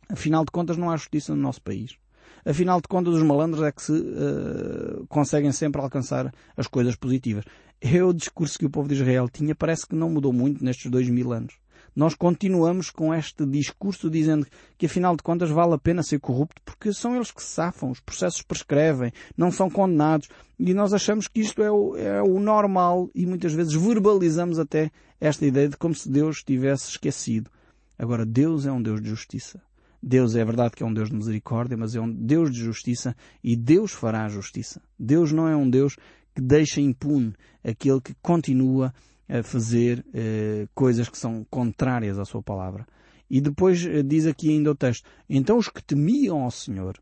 Afinal 0.10 0.44
de 0.44 0.52
contas, 0.52 0.78
não 0.78 0.90
há 0.90 0.98
justiça 0.98 1.36
no 1.36 1.42
nosso 1.42 1.62
país. 1.62 1.96
Afinal 2.44 2.82
de 2.82 2.88
contas, 2.88 3.14
os 3.14 3.24
malandros 3.24 3.64
é 3.64 3.72
que 3.72 3.82
se 3.82 3.92
uh, 3.92 5.06
conseguem 5.08 5.52
sempre 5.52 5.80
alcançar 5.80 6.34
as 6.58 6.68
coisas 6.68 6.96
positivas. 6.96 7.46
É 7.82 8.04
o 8.04 8.14
discurso 8.14 8.60
que 8.60 8.66
o 8.66 8.70
povo 8.70 8.88
de 8.88 8.94
Israel 8.94 9.28
tinha, 9.28 9.56
parece 9.56 9.88
que 9.88 9.96
não 9.96 10.10
mudou 10.10 10.32
muito 10.32 10.64
nestes 10.64 10.90
dois 10.92 11.10
mil 11.10 11.34
anos. 11.34 11.56
Nós 11.96 12.14
continuamos 12.14 12.90
com 12.90 13.14
este 13.14 13.46
discurso 13.46 14.10
dizendo 14.10 14.46
que 14.78 14.86
afinal 14.86 15.16
de 15.16 15.24
contas 15.24 15.50
vale 15.50 15.74
a 15.74 15.78
pena 15.78 16.04
ser 16.04 16.20
corrupto 16.20 16.62
porque 16.64 16.94
são 16.94 17.16
eles 17.16 17.32
que 17.32 17.42
se 17.42 17.50
safam, 17.50 17.90
os 17.90 18.00
processos 18.00 18.44
prescrevem, 18.44 19.12
não 19.36 19.52
são 19.52 19.70
condenados 19.70 20.30
e 20.58 20.74
nós 20.74 20.94
achamos 20.94 21.28
que 21.28 21.42
isto 21.42 21.62
é 21.62 21.72
o, 21.72 21.98
é 21.98 22.22
o 22.22 22.40
normal 22.40 23.10
e 23.14 23.26
muitas 23.26 23.52
vezes 23.52 23.74
verbalizamos 23.74 24.60
até 24.60 24.92
esta 25.20 25.46
ideia 25.46 25.68
de 25.68 25.76
como 25.76 25.94
se 25.94 26.10
Deus 26.10 26.44
tivesse 26.44 26.92
esquecido. 26.92 27.50
Agora, 27.98 28.26
Deus 28.26 28.66
é 28.66 28.72
um 28.72 28.82
Deus 28.82 29.02
de 29.02 29.10
justiça. 29.10 29.62
Deus 30.02 30.36
é 30.36 30.44
verdade 30.44 30.76
que 30.76 30.82
é 30.82 30.86
um 30.86 30.94
Deus 30.94 31.10
de 31.10 31.16
misericórdia, 31.16 31.78
mas 31.78 31.94
é 31.94 32.02
um 32.02 32.12
Deus 32.12 32.52
de 32.52 32.60
justiça 32.60 33.16
e 33.44 33.56
Deus 33.56 33.92
fará 33.92 34.26
a 34.26 34.30
justiça. 34.30 34.82
Deus 34.98 35.32
não 35.32 35.48
é 35.48 35.56
um 35.56 35.70
Deus 35.70 35.96
que 36.36 36.42
deixa 36.42 36.82
impune 36.82 37.34
aquele 37.64 38.02
que 38.02 38.16
continua 38.22 38.94
a 39.28 39.44
fazer 39.44 40.06
eh, 40.14 40.68
coisas 40.74 41.08
que 41.08 41.18
são 41.18 41.46
contrárias 41.50 42.20
à 42.20 42.26
sua 42.26 42.42
palavra. 42.42 42.86
E 43.30 43.40
depois 43.40 43.86
eh, 43.86 44.04
diz 44.04 44.26
aqui 44.26 44.50
ainda 44.50 44.72
o 44.72 44.76
texto, 44.76 45.08
então 45.30 45.58
os 45.58 45.70
que 45.70 45.82
temiam 45.82 46.42
ao 46.42 46.52
Senhor 46.52 47.00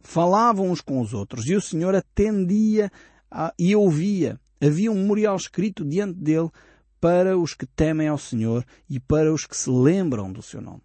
falavam 0.00 0.70
uns 0.70 0.80
com 0.80 1.00
os 1.00 1.14
outros 1.14 1.46
e 1.46 1.54
o 1.54 1.60
Senhor 1.60 1.94
atendia 1.94 2.90
a, 3.30 3.52
e 3.58 3.74
ouvia. 3.74 4.38
Havia 4.60 4.92
um 4.92 4.94
memorial 4.94 5.36
escrito 5.36 5.84
diante 5.84 6.18
dele 6.20 6.50
para 7.00 7.36
os 7.36 7.54
que 7.54 7.66
temem 7.66 8.06
ao 8.06 8.18
Senhor 8.18 8.64
e 8.88 9.00
para 9.00 9.32
os 9.32 9.46
que 9.46 9.56
se 9.56 9.70
lembram 9.70 10.32
do 10.32 10.42
seu 10.42 10.60
nome. 10.60 10.82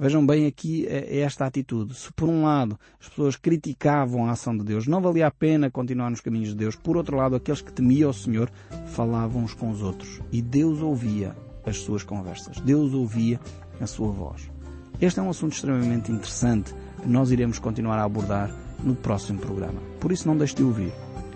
Vejam 0.00 0.24
bem 0.24 0.46
aqui 0.46 0.86
é 0.86 1.18
esta 1.18 1.44
atitude. 1.44 1.94
Se 1.94 2.10
por 2.14 2.26
um 2.26 2.44
lado 2.44 2.80
as 2.98 3.06
pessoas 3.10 3.36
criticavam 3.36 4.24
a 4.24 4.30
ação 4.30 4.56
de 4.56 4.64
Deus, 4.64 4.86
não 4.86 4.98
valia 4.98 5.26
a 5.26 5.30
pena 5.30 5.70
continuar 5.70 6.08
nos 6.08 6.22
caminhos 6.22 6.48
de 6.48 6.54
Deus. 6.54 6.74
Por 6.74 6.96
outro 6.96 7.18
lado, 7.18 7.36
aqueles 7.36 7.60
que 7.60 7.70
temiam 7.70 8.08
o 8.08 8.14
Senhor 8.14 8.50
falavam 8.86 9.42
uns 9.42 9.52
com 9.52 9.70
os 9.70 9.82
outros. 9.82 10.22
E 10.32 10.40
Deus 10.40 10.80
ouvia 10.80 11.36
as 11.66 11.76
suas 11.80 12.02
conversas. 12.02 12.58
Deus 12.60 12.94
ouvia 12.94 13.38
a 13.78 13.86
sua 13.86 14.10
voz. 14.10 14.50
Este 14.98 15.20
é 15.20 15.22
um 15.22 15.28
assunto 15.28 15.52
extremamente 15.52 16.10
interessante 16.10 16.74
que 17.02 17.06
nós 17.06 17.30
iremos 17.30 17.58
continuar 17.58 17.98
a 17.98 18.04
abordar 18.04 18.50
no 18.82 18.94
próximo 18.94 19.38
programa. 19.38 19.82
Por 20.00 20.12
isso 20.12 20.26
não 20.26 20.34
deixe 20.34 20.54
de 20.54 20.62
ouvir 20.62 20.94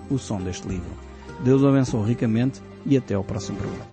o 0.08 0.16
som 0.16 0.40
deste 0.40 0.66
livro. 0.66 0.90
Deus 1.44 1.60
o 1.60 1.68
abençoe 1.68 2.08
ricamente 2.08 2.62
e 2.86 2.96
até 2.96 3.12
ao 3.12 3.24
próximo 3.24 3.58
programa. 3.58 3.92